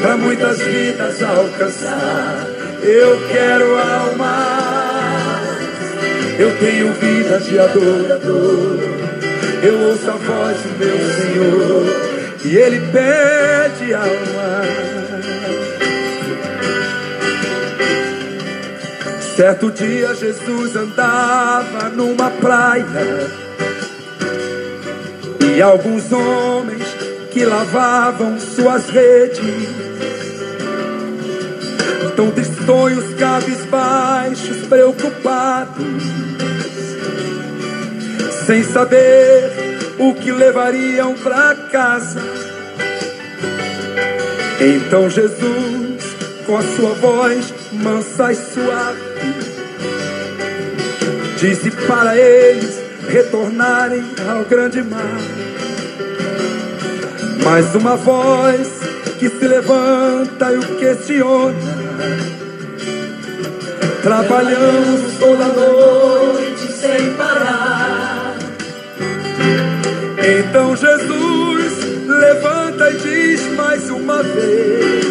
para 0.00 0.16
muitas 0.16 0.58
vidas 0.60 1.22
alcançar. 1.22 2.46
Eu 2.82 3.20
quero 3.28 3.76
almas. 3.76 4.30
Eu 6.38 6.56
tenho 6.58 6.92
vida 6.94 7.38
de 7.40 7.58
adorador. 7.58 8.78
Eu 9.62 9.78
ouço 9.88 10.10
a 10.10 10.14
voz 10.14 10.56
do 10.62 10.78
meu 10.78 10.96
Senhor 10.96 11.84
e 12.44 12.56
Ele 12.56 12.80
pede 12.90 13.92
almas. 13.92 15.09
Certo 19.40 19.70
dia 19.70 20.14
Jesus 20.14 20.76
andava 20.76 21.88
numa 21.88 22.28
praia 22.30 22.84
e 25.56 25.62
alguns 25.62 26.12
homens 26.12 26.84
que 27.32 27.46
lavavam 27.46 28.38
suas 28.38 28.90
redes, 28.90 29.40
tão 32.14 32.30
tristonhos, 32.32 33.14
cabisbaixos, 33.14 34.66
preocupados, 34.66 36.02
sem 38.44 38.62
saber 38.62 39.50
o 39.98 40.12
que 40.16 40.30
levariam 40.30 41.14
para 41.14 41.54
casa. 41.72 42.20
Então 44.60 45.08
Jesus, 45.08 46.14
com 46.44 46.58
a 46.58 46.62
sua 46.62 46.92
voz 46.92 47.54
mansa 47.72 48.32
e 48.32 48.36
suave, 48.36 49.09
disse 51.40 51.70
para 51.70 52.18
eles 52.18 52.78
retornarem 53.08 54.04
ao 54.28 54.44
grande 54.44 54.82
mar. 54.82 55.18
Mais 57.42 57.74
uma 57.74 57.96
voz 57.96 58.68
que 59.18 59.30
se 59.30 59.48
levanta 59.48 60.52
e 60.52 60.58
o 60.58 60.76
questiona. 60.76 61.56
Trabalhamos 64.02 65.14
toda 65.18 65.46
noite 65.46 66.72
sem 66.72 67.14
parar. 67.14 68.36
Então 70.18 70.76
Jesus 70.76 72.06
levanta 72.06 72.90
e 72.90 72.96
diz 72.98 73.46
mais 73.56 73.88
uma 73.88 74.22
vez: 74.22 75.06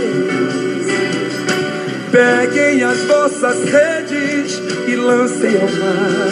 Peguem 2.12 2.84
as 2.84 3.00
vossas 3.06 3.64
redes 3.64 3.99
e 4.90 4.96
lancem 4.96 5.56
ao 5.56 5.70
mar. 5.70 6.30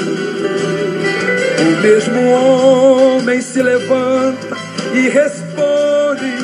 O 1.60 1.82
mesmo 1.82 2.20
homem 2.32 3.42
se 3.42 3.62
levanta 3.62 4.58
e 4.94 5.10
responde: 5.10 6.38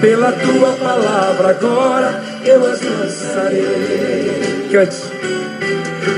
Pela 0.00 0.32
tua 0.32 0.72
palavra 0.74 1.50
agora 1.50 2.22
eu 2.44 2.64
as 2.66 2.80
lançarei. 2.82 4.68
Cante. 4.70 5.02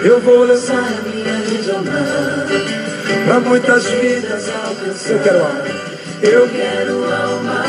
Eu 0.04 0.20
vou 0.20 0.44
lançar 0.44 0.76
a 0.76 1.02
minha 1.08 1.36
rede 1.38 1.70
ao 1.70 1.82
mar 1.82 2.46
para 3.26 3.40
muitas 3.40 3.84
vidas 3.86 4.50
alcançar. 4.50 5.12
Eu 5.12 5.18
quero 5.22 5.38
alma. 5.38 5.64
Eu 6.22 6.48
quero 6.48 7.04
almas. 7.04 7.64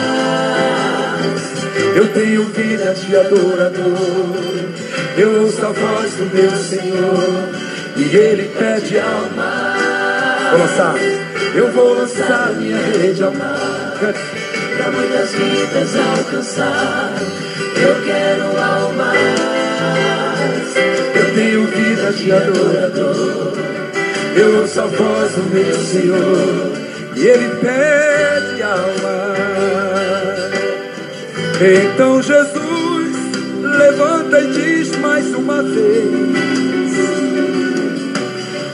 Eu 1.95 2.07
tenho 2.09 2.43
vida 2.45 2.93
de 2.93 3.15
adorador. 3.15 4.84
Eu 5.17 5.43
ouço 5.43 5.65
a 5.65 5.71
voz 5.71 6.13
do 6.15 6.25
meu 6.25 6.51
Senhor 6.51 7.49
e 7.95 8.15
Ele 8.15 8.51
pede 8.57 8.99
alma. 8.99 9.73
Vou 10.51 10.59
lançar. 10.59 10.95
Eu 11.55 11.71
vou 11.71 11.93
lançar 11.93 12.51
minha 12.55 12.77
rede 12.77 13.23
ao 13.23 13.33
mar 13.33 13.93
para 13.97 14.91
muitas 14.91 15.31
vidas 15.31 15.95
alcançar. 15.95 17.13
Eu 17.77 18.03
quero 18.03 18.43
almas. 18.59 19.15
Eu 21.15 21.33
tenho 21.33 21.65
vida 21.67 22.11
de 22.11 22.31
adorador. 22.33 23.53
Eu 24.35 24.59
ouço 24.59 24.81
a 24.81 24.85
voz 24.85 25.31
do 25.31 25.43
meu 25.53 25.73
Senhor 25.75 26.73
e 27.15 27.25
Ele 27.25 27.55
pede 27.61 28.63
alma. 28.63 29.35
Então 31.61 32.21
Jesus 32.21 33.15
levanta 33.77 34.39
e 34.41 34.51
diz 34.51 34.74
mais 35.15 35.33
uma 35.33 35.63
vez: 35.63 36.93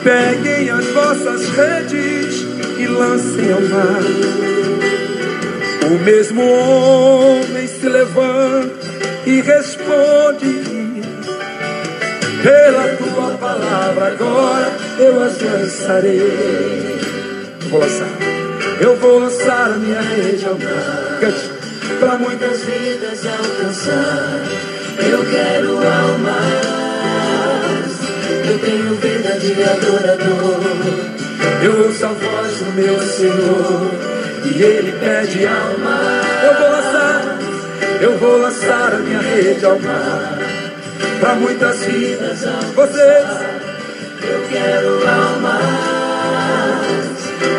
Peguem 0.03 0.71
as 0.71 0.85
vossas 0.87 1.47
redes 1.49 2.47
e 2.79 2.87
lancem 2.87 3.51
ao 3.51 3.61
mar. 3.61 4.01
O 5.85 6.03
mesmo 6.03 6.41
homem 6.41 7.67
se 7.67 7.87
levanta 7.87 8.73
e 9.27 9.41
responde: 9.41 10.63
Pela 12.41 12.87
tua 12.97 13.37
palavra 13.37 14.07
agora 14.07 14.71
eu 14.97 15.21
as 15.21 15.39
lançarei. 15.39 16.99
Vou 17.69 17.81
lançar. 17.81 18.17
Eu 18.79 18.95
vou 18.95 19.19
lançar 19.19 19.73
a 19.73 19.77
minha 19.77 20.01
rede 20.01 20.43
ao 20.47 20.57
mar. 20.57 21.19
Para 21.99 22.17
muitas 22.17 22.61
vidas 22.61 23.27
alcançar. 23.27 24.70
Eu 25.09 25.25
quero 25.25 25.77
almas, 25.77 26.61
eu 28.47 28.59
tenho 28.59 28.95
vida 28.95 29.39
de 29.39 29.63
adorador. 29.63 30.61
Eu 31.63 31.85
ouço 31.85 32.05
a 32.05 32.09
voz 32.09 32.57
do 32.59 32.71
meu 32.73 32.99
Senhor 32.99 33.91
e 34.45 34.61
Ele 34.61 34.91
pede 34.99 35.47
alma. 35.47 35.99
Eu 36.43 36.53
vou 36.59 36.69
lançar, 36.69 37.39
eu 38.01 38.17
vou 38.17 38.37
lançar 38.37 38.93
a 38.93 38.97
minha 38.97 39.21
rede 39.21 39.65
ao 39.65 39.79
mar 39.79 40.37
para 41.19 41.35
muitas 41.35 41.79
vidas. 41.83 42.45
Vocês, 42.75 43.25
Eu 44.23 44.47
quero 44.49 44.89
almas, 45.07 45.61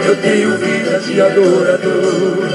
eu 0.07 0.17
tenho 0.17 0.57
vida 0.59 0.99
de 1.01 1.21
adorador. 1.21 2.49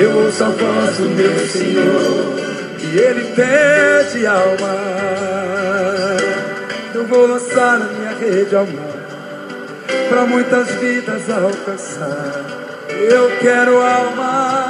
Eu 0.00 0.12
ouço 0.24 0.44
a 0.44 0.48
voz 0.48 0.96
do 0.96 1.08
meu 1.10 1.38
Senhor 1.46 2.57
e 2.80 2.98
Ele 2.98 3.32
pede 3.34 4.26
alma. 4.26 4.76
Eu 6.94 7.06
vou 7.06 7.26
lançar 7.26 7.76
a 7.76 7.84
minha 7.84 8.12
rede 8.18 8.54
ao 8.54 8.66
mar 8.66 8.98
para 10.08 10.24
muitas 10.24 10.68
vidas 10.76 11.28
alcançar. 11.30 12.44
Eu 12.88 13.30
quero 13.40 13.80
alma, 13.80 14.68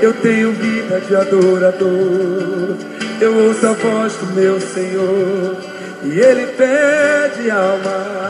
eu 0.00 0.12
tenho 0.14 0.52
vida 0.52 1.00
de 1.00 1.14
adorador. 1.14 2.76
Eu 3.20 3.36
ouço 3.46 3.66
a 3.66 3.72
voz 3.72 4.14
do 4.14 4.26
meu 4.34 4.58
Senhor 4.60 5.56
e 6.02 6.18
Ele 6.18 6.46
pede 6.46 7.50
alma. 7.50 8.20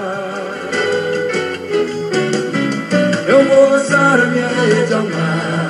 Eu 3.28 3.44
vou 3.44 3.70
lançar 3.70 4.20
a 4.20 4.26
minha 4.26 4.48
rede 4.48 4.92
ao 4.92 5.04
mar 5.04 5.69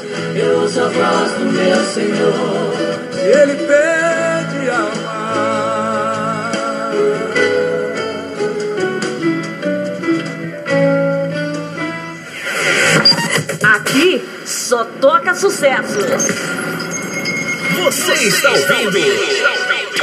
Ouço 0.71 0.83
a 0.83 0.87
voz 0.87 1.31
do 1.33 1.45
meu 1.51 1.83
Senhor. 1.83 2.73
E 3.13 3.27
Ele 3.27 3.55
pede 3.55 4.69
alma. 4.69 6.51
Aqui 13.75 14.25
só 14.45 14.85
toca 15.01 15.35
sucesso. 15.35 15.99
Você 17.83 18.13
está 18.13 18.51
ouvindo? 18.51 19.50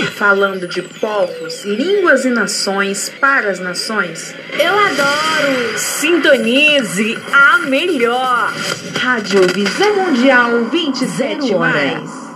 Falando 0.06 0.66
de 0.68 0.82
povos, 0.82 1.64
línguas 1.64 2.24
e 2.24 2.30
nações 2.30 3.10
para 3.20 3.50
as 3.50 3.58
nações. 3.58 4.34
Eu 4.58 4.78
adoro. 4.78 5.78
Sintonize 5.78 7.18
a 7.32 7.58
melhor. 7.58 8.52
Rádio 9.00 9.40
Visão 9.54 9.94
Mundial 9.96 10.64
27 10.64 11.54
mais. 11.54 12.28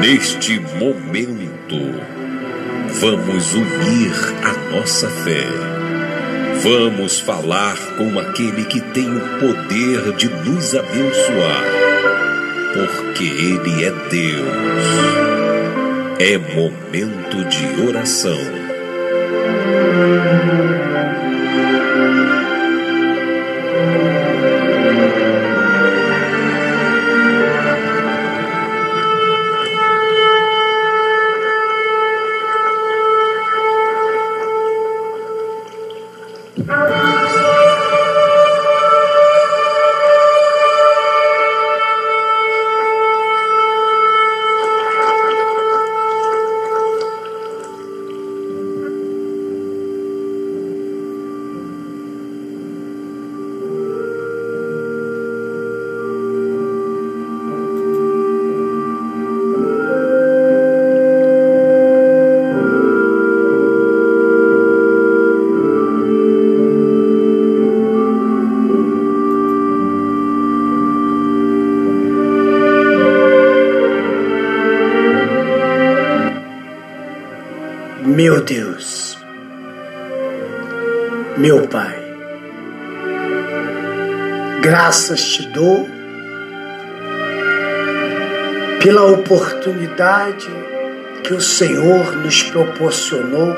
Neste 0.00 0.60
momento, 0.60 1.76
vamos 3.00 3.54
unir 3.54 4.12
a 4.42 4.76
nossa 4.76 5.08
fé. 5.08 5.46
Vamos 6.62 7.20
falar 7.20 7.76
com 7.96 8.18
aquele 8.18 8.64
que 8.64 8.80
tem 8.80 9.08
o 9.08 9.20
poder 9.38 10.12
de 10.16 10.28
nos 10.28 10.74
abençoar, 10.74 11.64
porque 12.74 13.24
Ele 13.24 13.84
é 13.84 13.90
Deus. 14.10 14.52
É 16.18 16.36
momento 16.38 17.44
de 17.48 17.88
oração. 17.88 18.38
Graças 84.94 85.24
te 85.24 85.48
dou 85.48 85.88
pela 88.80 89.02
oportunidade 89.06 90.48
que 91.24 91.34
o 91.34 91.40
Senhor 91.40 92.16
nos 92.18 92.44
proporcionou 92.44 93.56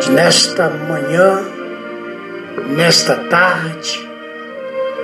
de 0.00 0.12
nesta 0.12 0.70
manhã, 0.70 1.42
nesta 2.68 3.16
tarde, 3.16 4.08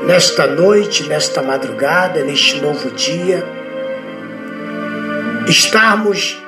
nesta 0.07 0.47
noite, 0.47 1.09
nesta 1.09 1.43
madrugada, 1.43 2.23
neste 2.23 2.61
novo 2.61 2.93
dia, 2.93 3.45
estarmos 5.49 6.41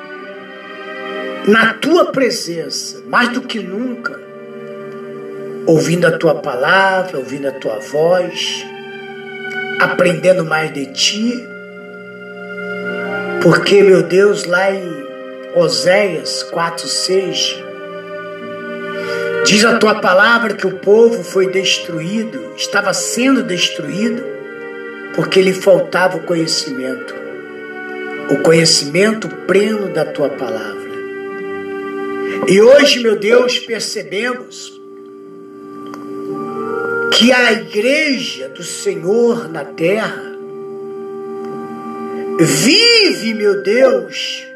na 1.48 1.74
tua 1.74 2.12
presença, 2.12 3.02
mais 3.08 3.30
do 3.30 3.40
que 3.40 3.58
nunca, 3.58 4.25
ouvindo 5.66 6.06
a 6.06 6.12
tua 6.12 6.36
palavra, 6.36 7.18
ouvindo 7.18 7.48
a 7.48 7.52
tua 7.52 7.78
voz, 7.78 8.64
aprendendo 9.80 10.44
mais 10.44 10.72
de 10.72 10.86
ti, 10.86 11.48
porque, 13.42 13.82
meu 13.82 14.02
Deus, 14.02 14.44
lá 14.44 14.70
em 14.72 15.06
Oséias 15.54 16.42
4, 16.44 16.86
6, 16.86 17.62
diz 19.44 19.64
a 19.64 19.78
tua 19.78 19.96
palavra 19.96 20.54
que 20.54 20.66
o 20.66 20.78
povo 20.78 21.22
foi 21.22 21.50
destruído, 21.50 22.54
estava 22.56 22.92
sendo 22.92 23.42
destruído, 23.42 24.24
porque 25.14 25.40
lhe 25.40 25.52
faltava 25.52 26.16
o 26.16 26.22
conhecimento, 26.22 27.14
o 28.30 28.42
conhecimento 28.42 29.28
pleno 29.46 29.88
da 29.88 30.04
tua 30.04 30.28
palavra. 30.28 30.86
E 32.48 32.60
hoje, 32.60 33.00
meu 33.00 33.16
Deus, 33.16 33.58
percebemos 33.58 34.75
que 37.12 37.32
a 37.32 37.52
igreja 37.52 38.48
do 38.48 38.62
Senhor 38.62 39.48
na 39.48 39.64
terra 39.64 40.22
vive, 42.38 43.34
meu 43.34 43.62
Deus, 43.62 44.46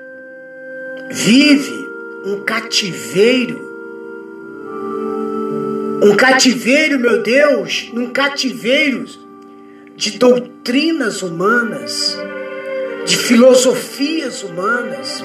vive 1.10 1.88
um 2.24 2.42
cativeiro. 2.44 3.68
Um 6.02 6.16
cativeiro, 6.16 6.98
meu 6.98 7.22
Deus, 7.22 7.90
num 7.92 8.10
cativeiro 8.10 9.04
de 9.96 10.18
doutrinas 10.18 11.22
humanas, 11.22 12.16
de 13.06 13.16
filosofias 13.16 14.42
humanas 14.42 15.22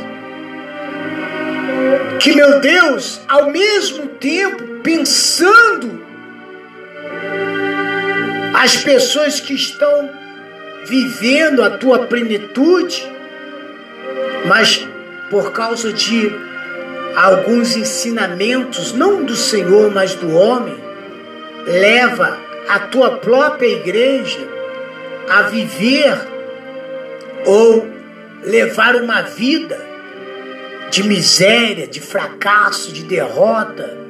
que, 2.20 2.34
meu 2.34 2.60
Deus, 2.60 3.22
ao 3.28 3.52
mesmo 3.52 4.08
tempo 4.08 4.82
pensando 4.82 6.05
as 8.56 8.78
pessoas 8.78 9.40
que 9.40 9.54
estão 9.54 10.10
vivendo 10.86 11.62
a 11.62 11.72
tua 11.72 12.08
plenitude, 12.08 13.04
mas 14.46 14.88
por 15.30 15.52
causa 15.52 15.92
de 15.92 16.32
alguns 17.16 17.76
ensinamentos, 17.76 18.94
não 18.94 19.24
do 19.24 19.36
Senhor, 19.36 19.92
mas 19.92 20.16
do 20.16 20.34
homem, 20.34 20.78
leva 21.66 22.38
a 22.70 22.80
tua 22.80 23.18
própria 23.18 23.68
igreja 23.68 24.40
a 25.30 25.44
viver 25.44 26.18
ou 27.46 27.88
levar 28.44 28.96
uma 28.96 29.22
vida 29.22 29.78
de 30.92 31.04
miséria, 31.04 31.88
de 31.88 32.00
fracasso, 32.00 32.94
de 32.94 33.04
derrota. 33.04 34.05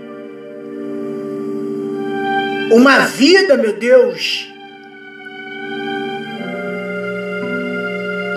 Uma 2.71 2.99
vida, 2.99 3.57
meu 3.57 3.73
Deus, 3.73 4.51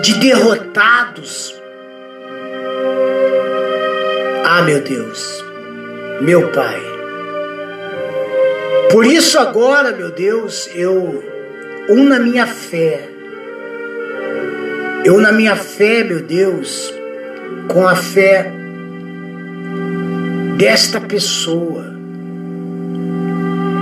de 0.03 0.13
derrotados. 0.19 1.55
Ah, 4.45 4.61
meu 4.61 4.81
Deus, 4.81 5.43
meu 6.21 6.51
Pai. 6.51 6.81
Por 8.91 9.05
isso 9.05 9.37
agora, 9.37 9.91
meu 9.91 10.11
Deus, 10.11 10.69
eu 10.73 11.23
uno 11.89 12.15
a 12.15 12.19
minha 12.19 12.47
fé. 12.47 13.09
Eu 15.03 15.19
na 15.21 15.31
minha 15.31 15.55
fé, 15.55 16.03
meu 16.03 16.21
Deus, 16.21 16.93
com 17.67 17.87
a 17.87 17.95
fé 17.95 18.51
desta 20.57 20.99
pessoa. 20.99 21.88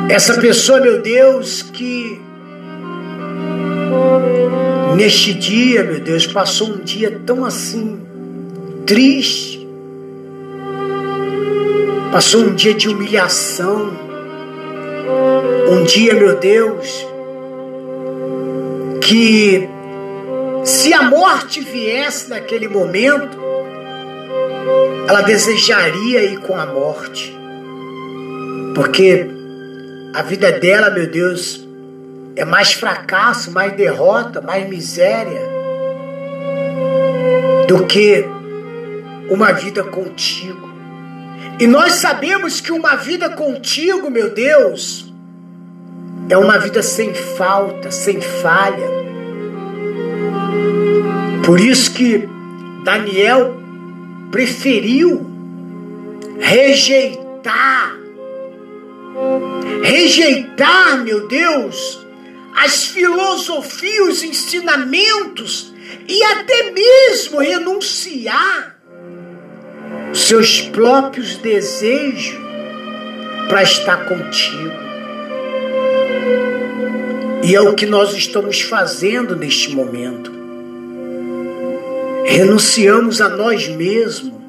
Essa 0.09 0.39
pessoa, 0.39 0.79
meu 0.79 1.01
Deus, 1.01 1.61
que 1.61 2.21
neste 4.95 5.33
dia, 5.33 5.83
meu 5.83 5.99
Deus, 5.99 6.25
passou 6.25 6.69
um 6.69 6.77
dia 6.77 7.21
tão 7.25 7.43
assim, 7.43 7.99
triste, 8.85 9.67
passou 12.11 12.41
um 12.41 12.55
dia 12.55 12.73
de 12.73 12.87
humilhação, 12.87 13.91
um 15.69 15.83
dia, 15.83 16.13
meu 16.13 16.37
Deus, 16.37 17.05
que 19.01 19.67
se 20.63 20.93
a 20.93 21.03
morte 21.03 21.59
viesse 21.59 22.29
naquele 22.29 22.69
momento, 22.69 23.37
ela 25.07 25.21
desejaria 25.21 26.23
ir 26.23 26.39
com 26.39 26.57
a 26.57 26.65
morte, 26.65 27.37
porque 28.73 29.36
a 30.13 30.21
vida 30.21 30.51
dela, 30.51 30.89
meu 30.89 31.07
Deus, 31.07 31.65
é 32.35 32.45
mais 32.45 32.73
fracasso, 32.73 33.51
mais 33.51 33.73
derrota, 33.73 34.41
mais 34.41 34.67
miséria 34.69 35.41
do 37.67 37.85
que 37.85 38.25
uma 39.29 39.51
vida 39.51 39.83
contigo. 39.83 40.67
E 41.59 41.65
nós 41.65 41.93
sabemos 41.93 42.61
que 42.61 42.71
uma 42.71 42.95
vida 42.95 43.29
contigo, 43.29 44.09
meu 44.09 44.29
Deus, 44.29 45.11
é 46.29 46.37
uma 46.37 46.57
vida 46.57 46.83
sem 46.83 47.13
falta, 47.13 47.89
sem 47.91 48.21
falha. 48.21 48.87
Por 51.43 51.59
isso 51.59 51.91
que 51.93 52.27
Daniel 52.83 53.55
preferiu 54.31 55.25
rejeitar, 56.39 57.96
rejeitar, 59.83 61.03
meu 61.03 61.27
Deus, 61.27 62.05
as 62.55 62.85
filosofias, 62.85 64.07
os 64.07 64.23
ensinamentos 64.23 65.73
e 66.07 66.23
até 66.23 66.71
mesmo 66.71 67.39
renunciar 67.39 68.77
seus 70.13 70.61
próprios 70.61 71.35
desejos 71.37 72.37
para 73.47 73.63
estar 73.63 74.05
contigo. 74.07 74.87
E 77.43 77.55
é 77.55 77.61
o 77.61 77.75
que 77.75 77.85
nós 77.85 78.13
estamos 78.13 78.61
fazendo 78.61 79.35
neste 79.35 79.69
momento. 79.73 80.31
Renunciamos 82.25 83.21
a 83.21 83.29
nós 83.29 83.67
mesmos, 83.69 84.41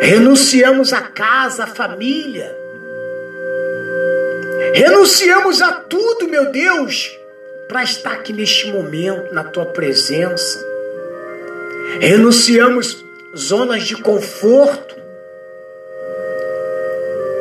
renunciamos 0.00 0.94
a 0.94 1.02
casa, 1.02 1.64
a 1.64 1.66
família, 1.66 2.65
Renunciamos 4.76 5.62
a 5.62 5.72
tudo, 5.72 6.28
meu 6.28 6.52
Deus, 6.52 7.18
para 7.66 7.82
estar 7.82 8.12
aqui 8.12 8.30
neste 8.30 8.70
momento, 8.70 9.32
na 9.32 9.42
tua 9.42 9.64
presença. 9.64 10.62
Renunciamos 11.98 13.02
zonas 13.34 13.84
de 13.84 13.96
conforto. 13.96 14.94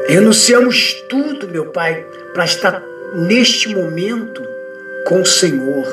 Renunciamos 0.07 0.93
tudo, 1.09 1.49
meu 1.49 1.65
Pai, 1.73 2.05
para 2.33 2.45
estar 2.45 2.81
neste 3.13 3.67
momento 3.67 4.41
com 5.05 5.19
o 5.19 5.25
Senhor. 5.25 5.85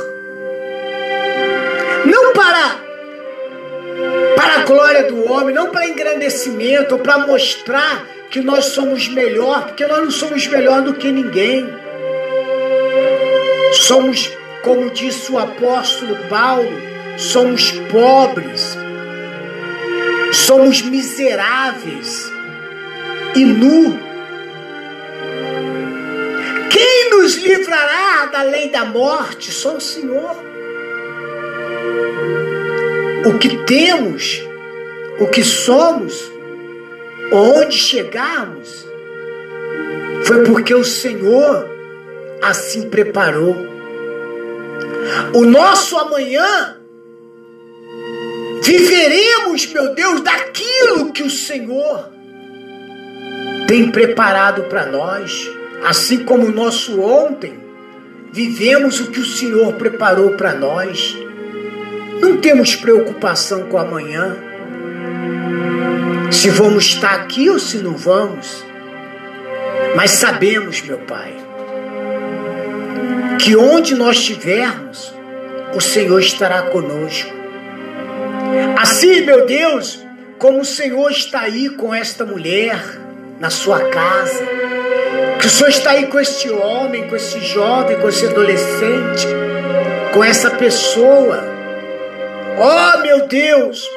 Não 2.06 2.32
para 2.34 2.82
para 4.36 4.54
a 4.60 4.64
glória 4.64 5.02
do 5.08 5.28
homem, 5.28 5.52
não 5.52 5.72
para 5.72 5.88
engrandecimento, 5.88 6.98
para 6.98 7.18
mostrar 7.18 8.06
que 8.32 8.40
nós 8.40 8.64
somos 8.64 9.08
melhor, 9.08 9.66
porque 9.66 9.86
nós 9.86 9.98
não 9.98 10.10
somos 10.10 10.46
melhor 10.46 10.80
do 10.80 10.94
que 10.94 11.12
ninguém. 11.12 11.68
Somos, 13.74 14.32
como 14.62 14.88
disse 14.88 15.30
o 15.30 15.38
apóstolo 15.38 16.16
Paulo, 16.30 16.72
somos 17.18 17.72
pobres, 17.90 18.78
somos 20.32 20.80
miseráveis 20.80 22.32
e 23.36 23.44
nu. 23.44 24.00
Quem 26.70 27.10
nos 27.10 27.34
livrará 27.34 28.30
da 28.32 28.42
lei 28.44 28.70
da 28.70 28.86
morte? 28.86 29.52
Só 29.52 29.76
o 29.76 29.80
Senhor. 29.80 30.42
O 33.26 33.38
que 33.38 33.58
temos, 33.64 34.42
o 35.20 35.26
que 35.26 35.44
somos, 35.44 36.31
onde 37.32 37.76
chegarmos, 37.76 38.86
foi 40.24 40.44
porque 40.44 40.74
o 40.74 40.84
Senhor 40.84 41.68
assim 42.42 42.88
preparou. 42.88 43.56
O 45.34 45.44
nosso 45.44 45.96
amanhã, 45.96 46.76
viveremos, 48.62 49.66
meu 49.66 49.94
Deus, 49.94 50.20
daquilo 50.20 51.12
que 51.12 51.22
o 51.22 51.30
Senhor 51.30 52.10
tem 53.66 53.90
preparado 53.90 54.64
para 54.64 54.86
nós, 54.86 55.50
assim 55.84 56.24
como 56.24 56.46
o 56.46 56.52
nosso 56.52 57.00
ontem, 57.00 57.58
vivemos 58.32 59.00
o 59.00 59.10
que 59.10 59.20
o 59.20 59.26
Senhor 59.26 59.72
preparou 59.74 60.32
para 60.32 60.54
nós. 60.54 61.16
Não 62.20 62.36
temos 62.36 62.76
preocupação 62.76 63.64
com 63.64 63.78
amanhã 63.78 64.36
se 66.32 66.48
vamos 66.50 66.84
estar 66.86 67.14
aqui 67.14 67.50
ou 67.50 67.58
se 67.58 67.78
não 67.78 67.96
vamos. 67.96 68.64
Mas 69.94 70.12
sabemos, 70.12 70.80
meu 70.82 70.98
Pai, 70.98 71.34
que 73.38 73.54
onde 73.56 73.94
nós 73.94 74.16
estivermos, 74.16 75.12
o 75.74 75.80
Senhor 75.80 76.20
estará 76.20 76.62
conosco. 76.62 77.30
Assim, 78.78 79.20
meu 79.22 79.46
Deus, 79.46 80.02
como 80.38 80.60
o 80.60 80.64
Senhor 80.64 81.10
está 81.10 81.40
aí 81.40 81.68
com 81.68 81.94
esta 81.94 82.24
mulher 82.24 82.82
na 83.38 83.50
sua 83.50 83.80
casa, 83.90 84.44
que 85.38 85.46
o 85.46 85.50
Senhor 85.50 85.70
está 85.70 85.90
aí 85.90 86.06
com 86.06 86.18
este 86.18 86.50
homem, 86.50 87.08
com 87.08 87.16
esse 87.16 87.40
jovem, 87.40 87.98
com 88.00 88.08
esse 88.08 88.26
adolescente, 88.26 89.26
com 90.12 90.24
essa 90.24 90.50
pessoa. 90.50 91.44
Oh, 92.58 92.98
meu 93.02 93.26
Deus, 93.26 93.88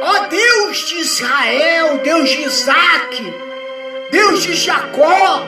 Ó 0.00 0.26
Deus 0.28 0.76
de 0.88 0.94
Israel, 1.00 1.98
Deus 2.04 2.30
de 2.30 2.42
Isaac, 2.42 3.34
Deus 4.10 4.42
de 4.42 4.54
Jacó, 4.54 5.46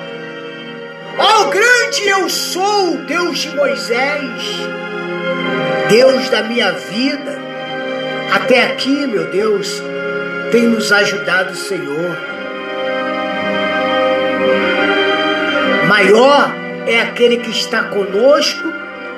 ó 1.19 1.45
grande 1.45 2.09
eu 2.09 2.29
sou, 2.29 2.97
Deus 3.07 3.39
de 3.39 3.55
Moisés, 3.55 4.43
Deus 5.89 6.29
da 6.31 6.43
minha 6.43 6.73
vida, 6.73 7.39
até 8.33 8.65
aqui, 8.65 9.07
meu 9.07 9.31
Deus, 9.31 9.83
tem 10.51 10.63
nos 10.63 10.91
ajudado 10.91 11.53
o 11.53 11.57
Senhor. 11.57 12.17
Maior 15.87 16.53
é 16.87 17.01
aquele 17.01 17.39
que 17.39 17.51
está 17.51 17.85
conosco 17.85 18.73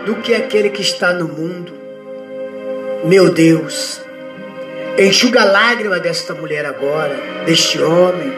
do 0.05 0.17
que 0.17 0.35
aquele 0.35 0.71
que 0.71 0.83
está 0.83 1.13
no 1.13 1.29
mundo. 1.29 1.73
Meu 3.05 3.31
Deus, 3.31 4.01
Enxuga 4.99 5.41
a 5.41 5.45
lágrima 5.45 5.99
desta 5.99 6.35
mulher 6.35 6.67
agora, 6.67 7.17
deste 7.47 7.81
homem. 7.81 8.33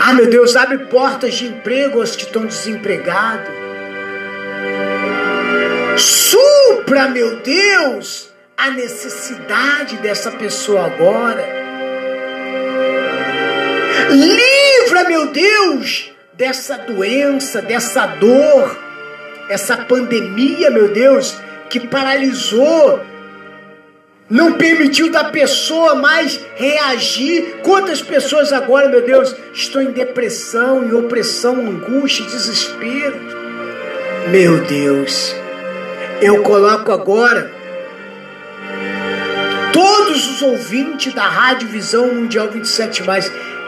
Ah, 0.00 0.12
meu 0.12 0.28
Deus, 0.28 0.56
abre 0.56 0.78
portas 0.86 1.34
de 1.34 1.46
emprego 1.46 2.00
aos 2.00 2.14
que 2.14 2.24
estão 2.24 2.44
desempregados. 2.44 3.48
Supra, 5.96 7.08
meu 7.08 7.36
Deus, 7.36 8.30
a 8.56 8.70
necessidade 8.70 9.96
dessa 9.96 10.30
pessoa 10.32 10.86
agora. 10.86 11.46
Livra, 14.10 15.04
meu 15.08 15.28
Deus, 15.28 16.12
dessa 16.34 16.76
doença, 16.76 17.62
dessa 17.62 18.04
dor, 18.06 18.78
essa 19.48 19.78
pandemia, 19.78 20.70
meu 20.70 20.88
Deus, 20.88 21.38
que 21.70 21.80
paralisou, 21.80 23.00
não 24.32 24.54
permitiu 24.54 25.10
da 25.10 25.24
pessoa 25.24 25.94
mais 25.94 26.40
reagir. 26.56 27.56
Quantas 27.62 28.00
pessoas 28.00 28.50
agora, 28.50 28.88
meu 28.88 29.02
Deus, 29.02 29.36
estão 29.52 29.82
em 29.82 29.90
depressão, 29.90 30.82
em 30.82 30.94
opressão, 30.94 31.54
angústia, 31.54 32.24
desespero? 32.24 33.20
Meu 34.30 34.64
Deus, 34.64 35.36
eu 36.22 36.42
coloco 36.42 36.90
agora 36.90 37.52
todos 39.70 40.30
os 40.30 40.40
ouvintes 40.40 41.12
da 41.12 41.28
Rádio 41.28 41.68
Visão 41.68 42.14
Mundial 42.14 42.48
27, 42.48 43.02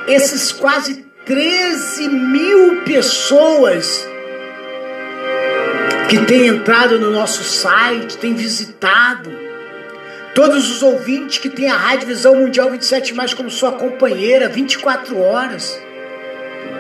esses 0.09 0.51
quase 0.51 1.05
13 1.27 2.09
mil 2.09 2.81
pessoas 2.85 4.09
que 6.09 6.25
têm 6.25 6.47
entrado 6.47 6.99
no 6.99 7.11
nosso 7.11 7.45
site, 7.45 8.17
têm 8.17 8.35
visitado, 8.35 9.44
todos 10.35 10.71
os 10.71 10.83
ouvintes 10.83 11.39
que 11.39 11.49
têm 11.49 11.71
a 11.71 11.77
Rádio 11.77 12.09
Visão 12.09 12.35
Mundial 12.35 12.71
27 12.71 13.15
Mais 13.15 13.33
como 13.33 13.49
sua 13.51 13.73
companheira 13.73 14.49
24 14.49 15.19
horas. 15.19 15.81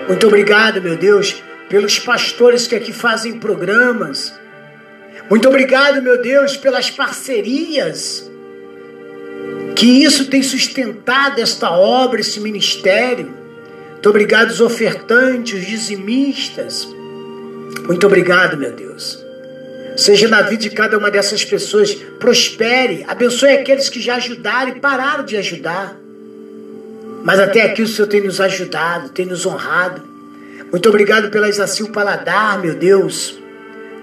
Muito 0.09 0.27
obrigado, 0.27 0.83
meu 0.83 0.97
Deus, 0.97 1.43
pelos 1.69 1.99
pastores 1.99 2.67
que 2.67 2.75
aqui 2.75 2.93
fazem 2.93 3.39
programas. 3.39 4.35
Muito 5.31 5.49
obrigado, 5.49 6.03
meu 6.03 6.21
Deus, 6.21 6.57
pelas 6.57 6.91
parcerias 6.91 8.31
que 9.75 10.05
isso 10.05 10.27
tem 10.27 10.43
sustentado 10.43 11.41
esta 11.41 11.71
obra, 11.71 12.21
esse 12.21 12.39
ministério. 12.41 13.35
Muito 13.93 14.09
obrigado, 14.09 14.51
os 14.51 14.61
ofertantes, 14.61 15.59
os 15.59 15.67
dizimistas. 15.67 16.87
Muito 17.87 18.07
obrigado, 18.07 18.57
meu 18.57 18.73
Deus. 18.73 19.24
Seja 19.97 20.29
na 20.29 20.43
vida 20.43 20.63
de 20.63 20.71
cada 20.71 20.99
uma 20.99 21.11
dessas 21.11 21.45
pessoas, 21.45 21.95
prospere, 21.95 23.05
abençoe 23.07 23.53
aqueles 23.53 23.89
que 23.89 24.01
já 24.01 24.17
ajudaram 24.17 24.71
e 24.71 24.81
pararam 24.81 25.25
de 25.25 25.37
ajudar. 25.37 25.97
Mas 27.23 27.39
até 27.39 27.63
aqui 27.63 27.83
o 27.83 27.87
Senhor 27.87 28.09
tem 28.09 28.21
nos 28.21 28.41
ajudado, 28.41 29.09
tem 29.09 29.25
nos 29.25 29.47
honrado. 29.47 30.03
Muito 30.71 30.89
obrigado 30.89 31.31
pela 31.31 31.49
Isacil 31.49 31.91
Paladar, 31.91 32.61
meu 32.61 32.75
Deus. 32.75 33.39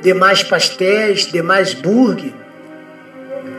Demais 0.01 0.41
pastéis, 0.41 1.29
demais 1.31 1.73
burger. 1.73 2.33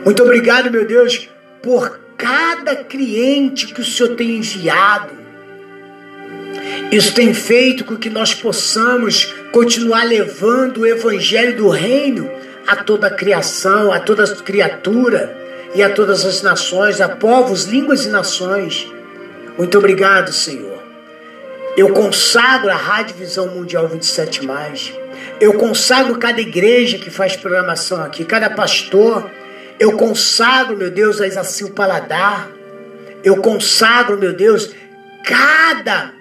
Muito 0.03 0.23
obrigado, 0.23 0.69
meu 0.69 0.85
Deus, 0.85 1.29
por 1.61 1.99
cada 2.17 2.75
cliente 2.75 3.67
que 3.67 3.79
o 3.79 3.85
Senhor 3.85 4.15
tem 4.15 4.37
enviado. 4.37 5.22
Isso 6.91 7.13
tem 7.13 7.33
feito 7.33 7.83
com 7.83 7.95
que 7.95 8.09
nós 8.09 8.33
possamos 8.33 9.33
continuar 9.51 10.03
levando 10.03 10.81
o 10.81 10.85
evangelho 10.85 11.55
do 11.55 11.69
reino 11.69 12.29
a 12.67 12.75
toda 12.75 13.07
a 13.07 13.11
criação, 13.11 13.91
a 13.91 13.99
toda 13.99 14.23
a 14.23 14.35
criatura 14.35 15.35
e 15.75 15.81
a 15.81 15.89
todas 15.89 16.25
as 16.25 16.41
nações, 16.41 17.01
a 17.01 17.09
povos, 17.09 17.65
línguas 17.65 18.05
e 18.05 18.09
nações. 18.09 18.87
Muito 19.57 19.77
obrigado, 19.77 20.31
Senhor. 20.31 20.81
Eu 21.75 21.89
consagro 21.89 22.69
a 22.69 22.75
Rádio 22.75 23.15
Visão 23.15 23.47
Mundial 23.47 23.87
27 23.87 24.45
mais. 24.45 24.93
Eu 25.39 25.53
consagro 25.53 26.17
cada 26.19 26.39
igreja 26.39 26.97
que 26.97 27.09
faz 27.09 27.35
programação 27.35 28.03
aqui, 28.03 28.23
cada 28.23 28.49
pastor. 28.49 29.29
Eu 29.79 29.93
consagro, 29.93 30.77
meu 30.77 30.91
Deus, 30.91 31.19
a 31.19 31.27
Isacil 31.27 31.71
Paladar. 31.71 32.49
Eu 33.23 33.37
consagro, 33.37 34.17
meu 34.17 34.33
Deus, 34.33 34.69
cada 35.25 36.13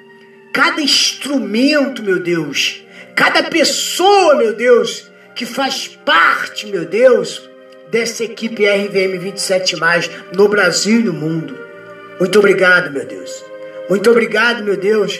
cada 0.53 0.83
instrumento, 0.83 2.03
meu 2.03 2.21
Deus, 2.21 2.85
cada 3.17 3.43
pessoa, 3.45 4.37
meu 4.37 4.55
Deus, 4.55 5.11
que 5.35 5.47
faz 5.47 5.89
parte, 6.05 6.67
meu 6.67 6.85
Deus, 6.85 7.49
dessa 7.91 8.25
equipe 8.25 8.67
RVM 8.67 9.19
27 9.19 9.77
no 10.37 10.49
Brasil 10.49 11.01
e 11.01 11.05
no 11.05 11.13
mundo. 11.13 11.59
Muito 12.19 12.39
obrigado, 12.39 12.93
meu 12.93 13.07
Deus. 13.07 13.45
Muito 13.89 14.11
obrigado, 14.11 14.63
meu 14.63 14.77
Deus, 14.77 15.19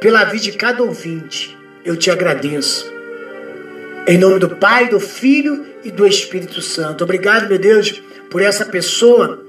pela 0.00 0.24
vida 0.24 0.44
de 0.44 0.52
cada 0.52 0.82
ouvinte. 0.82 1.56
Eu 1.84 1.96
te 1.96 2.10
agradeço. 2.10 2.90
Em 4.06 4.18
nome 4.18 4.38
do 4.38 4.50
Pai, 4.50 4.88
do 4.88 5.00
Filho 5.00 5.66
e 5.84 5.90
do 5.90 6.06
Espírito 6.06 6.60
Santo. 6.62 7.04
Obrigado, 7.04 7.48
meu 7.48 7.58
Deus, 7.58 8.02
por 8.30 8.42
essa 8.42 8.64
pessoa 8.64 9.42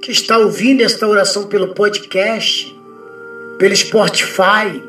que 0.00 0.10
está 0.10 0.38
ouvindo 0.38 0.82
esta 0.82 1.06
oração 1.06 1.46
pelo 1.46 1.74
podcast 1.74 2.73
pelo 3.58 3.74
Spotify, 3.74 4.82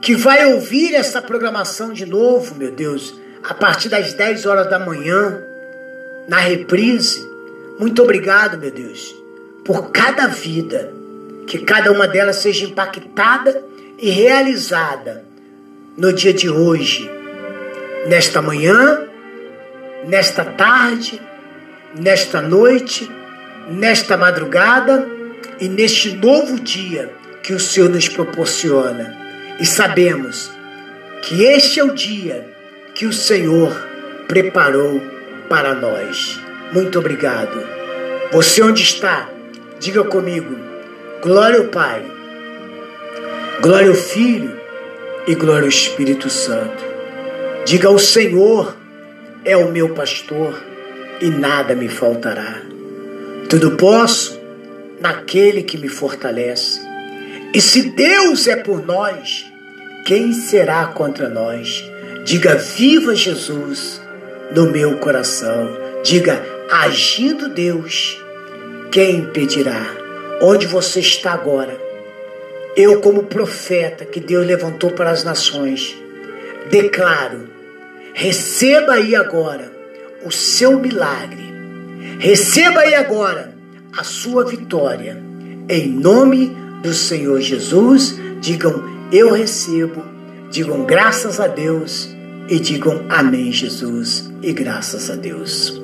que 0.00 0.14
vai 0.14 0.52
ouvir 0.52 0.94
essa 0.94 1.22
programação 1.22 1.92
de 1.92 2.04
novo, 2.04 2.54
meu 2.54 2.70
Deus, 2.70 3.14
a 3.42 3.54
partir 3.54 3.88
das 3.88 4.12
10 4.12 4.46
horas 4.46 4.68
da 4.68 4.78
manhã, 4.78 5.42
na 6.28 6.38
reprise. 6.38 7.28
Muito 7.78 8.02
obrigado, 8.02 8.58
meu 8.58 8.70
Deus, 8.70 9.14
por 9.64 9.90
cada 9.90 10.26
vida, 10.26 10.92
que 11.46 11.58
cada 11.58 11.92
uma 11.92 12.06
delas 12.06 12.36
seja 12.36 12.64
impactada 12.64 13.62
e 13.98 14.10
realizada 14.10 15.24
no 15.96 16.12
dia 16.12 16.32
de 16.32 16.48
hoje, 16.48 17.10
nesta 18.06 18.42
manhã, 18.42 19.02
nesta 20.06 20.44
tarde, 20.44 21.20
nesta 21.98 22.42
noite, 22.42 23.10
nesta 23.68 24.16
madrugada 24.16 25.08
e 25.60 25.68
neste 25.68 26.12
novo 26.16 26.58
dia 26.60 27.23
que 27.44 27.52
o 27.52 27.60
Senhor 27.60 27.90
nos 27.90 28.08
proporciona. 28.08 29.14
E 29.60 29.66
sabemos 29.66 30.50
que 31.22 31.44
este 31.44 31.78
é 31.78 31.84
o 31.84 31.94
dia 31.94 32.44
que 32.94 33.06
o 33.06 33.12
Senhor 33.12 33.70
preparou 34.26 35.00
para 35.48 35.74
nós. 35.74 36.40
Muito 36.72 36.98
obrigado. 36.98 37.62
Você 38.32 38.62
onde 38.62 38.82
está? 38.82 39.28
Diga 39.78 40.02
comigo. 40.04 40.56
Glória 41.22 41.58
ao 41.58 41.66
Pai, 41.66 42.04
glória 43.62 43.88
ao 43.88 43.94
Filho 43.94 44.58
e 45.26 45.34
glória 45.34 45.62
ao 45.62 45.68
Espírito 45.68 46.28
Santo. 46.28 46.84
Diga 47.64 47.88
ao 47.88 47.98
Senhor 47.98 48.76
é 49.44 49.56
o 49.56 49.70
meu 49.70 49.94
pastor 49.94 50.62
e 51.20 51.30
nada 51.30 51.74
me 51.74 51.88
faltará. 51.88 52.60
Tudo 53.48 53.72
posso 53.72 54.38
naquele 55.00 55.62
que 55.62 55.78
me 55.78 55.88
fortalece. 55.88 56.83
E 57.54 57.60
se 57.60 57.82
Deus 57.90 58.48
é 58.48 58.56
por 58.56 58.84
nós, 58.84 59.46
quem 60.04 60.32
será 60.32 60.86
contra 60.88 61.28
nós? 61.28 61.84
Diga: 62.24 62.56
Viva 62.56 63.14
Jesus 63.14 64.02
no 64.52 64.72
meu 64.72 64.98
coração. 64.98 65.70
Diga: 66.02 66.44
Agindo 66.68 67.48
Deus, 67.48 68.20
quem 68.90 69.18
impedirá? 69.18 69.86
Onde 70.42 70.66
você 70.66 70.98
está 70.98 71.32
agora? 71.32 71.78
Eu, 72.76 73.00
como 73.00 73.22
profeta 73.22 74.04
que 74.04 74.18
Deus 74.18 74.44
levantou 74.44 74.90
para 74.90 75.10
as 75.10 75.22
nações, 75.22 75.96
declaro: 76.68 77.48
receba 78.12 78.94
aí 78.94 79.14
agora 79.14 79.70
o 80.24 80.32
seu 80.32 80.80
milagre, 80.80 81.54
receba 82.18 82.80
aí 82.80 82.96
agora 82.96 83.54
a 83.96 84.02
sua 84.02 84.44
vitória, 84.44 85.22
em 85.68 85.88
nome 85.88 86.48
de 86.48 86.63
do 86.84 86.92
Senhor 86.92 87.40
Jesus, 87.40 88.20
digam 88.42 88.84
eu 89.10 89.32
recebo, 89.32 90.04
digam 90.50 90.84
graças 90.84 91.40
a 91.40 91.46
Deus 91.46 92.14
e 92.46 92.60
digam 92.60 93.06
amém, 93.08 93.50
Jesus, 93.50 94.30
e 94.42 94.52
graças 94.52 95.08
a 95.08 95.16
Deus. 95.16 95.82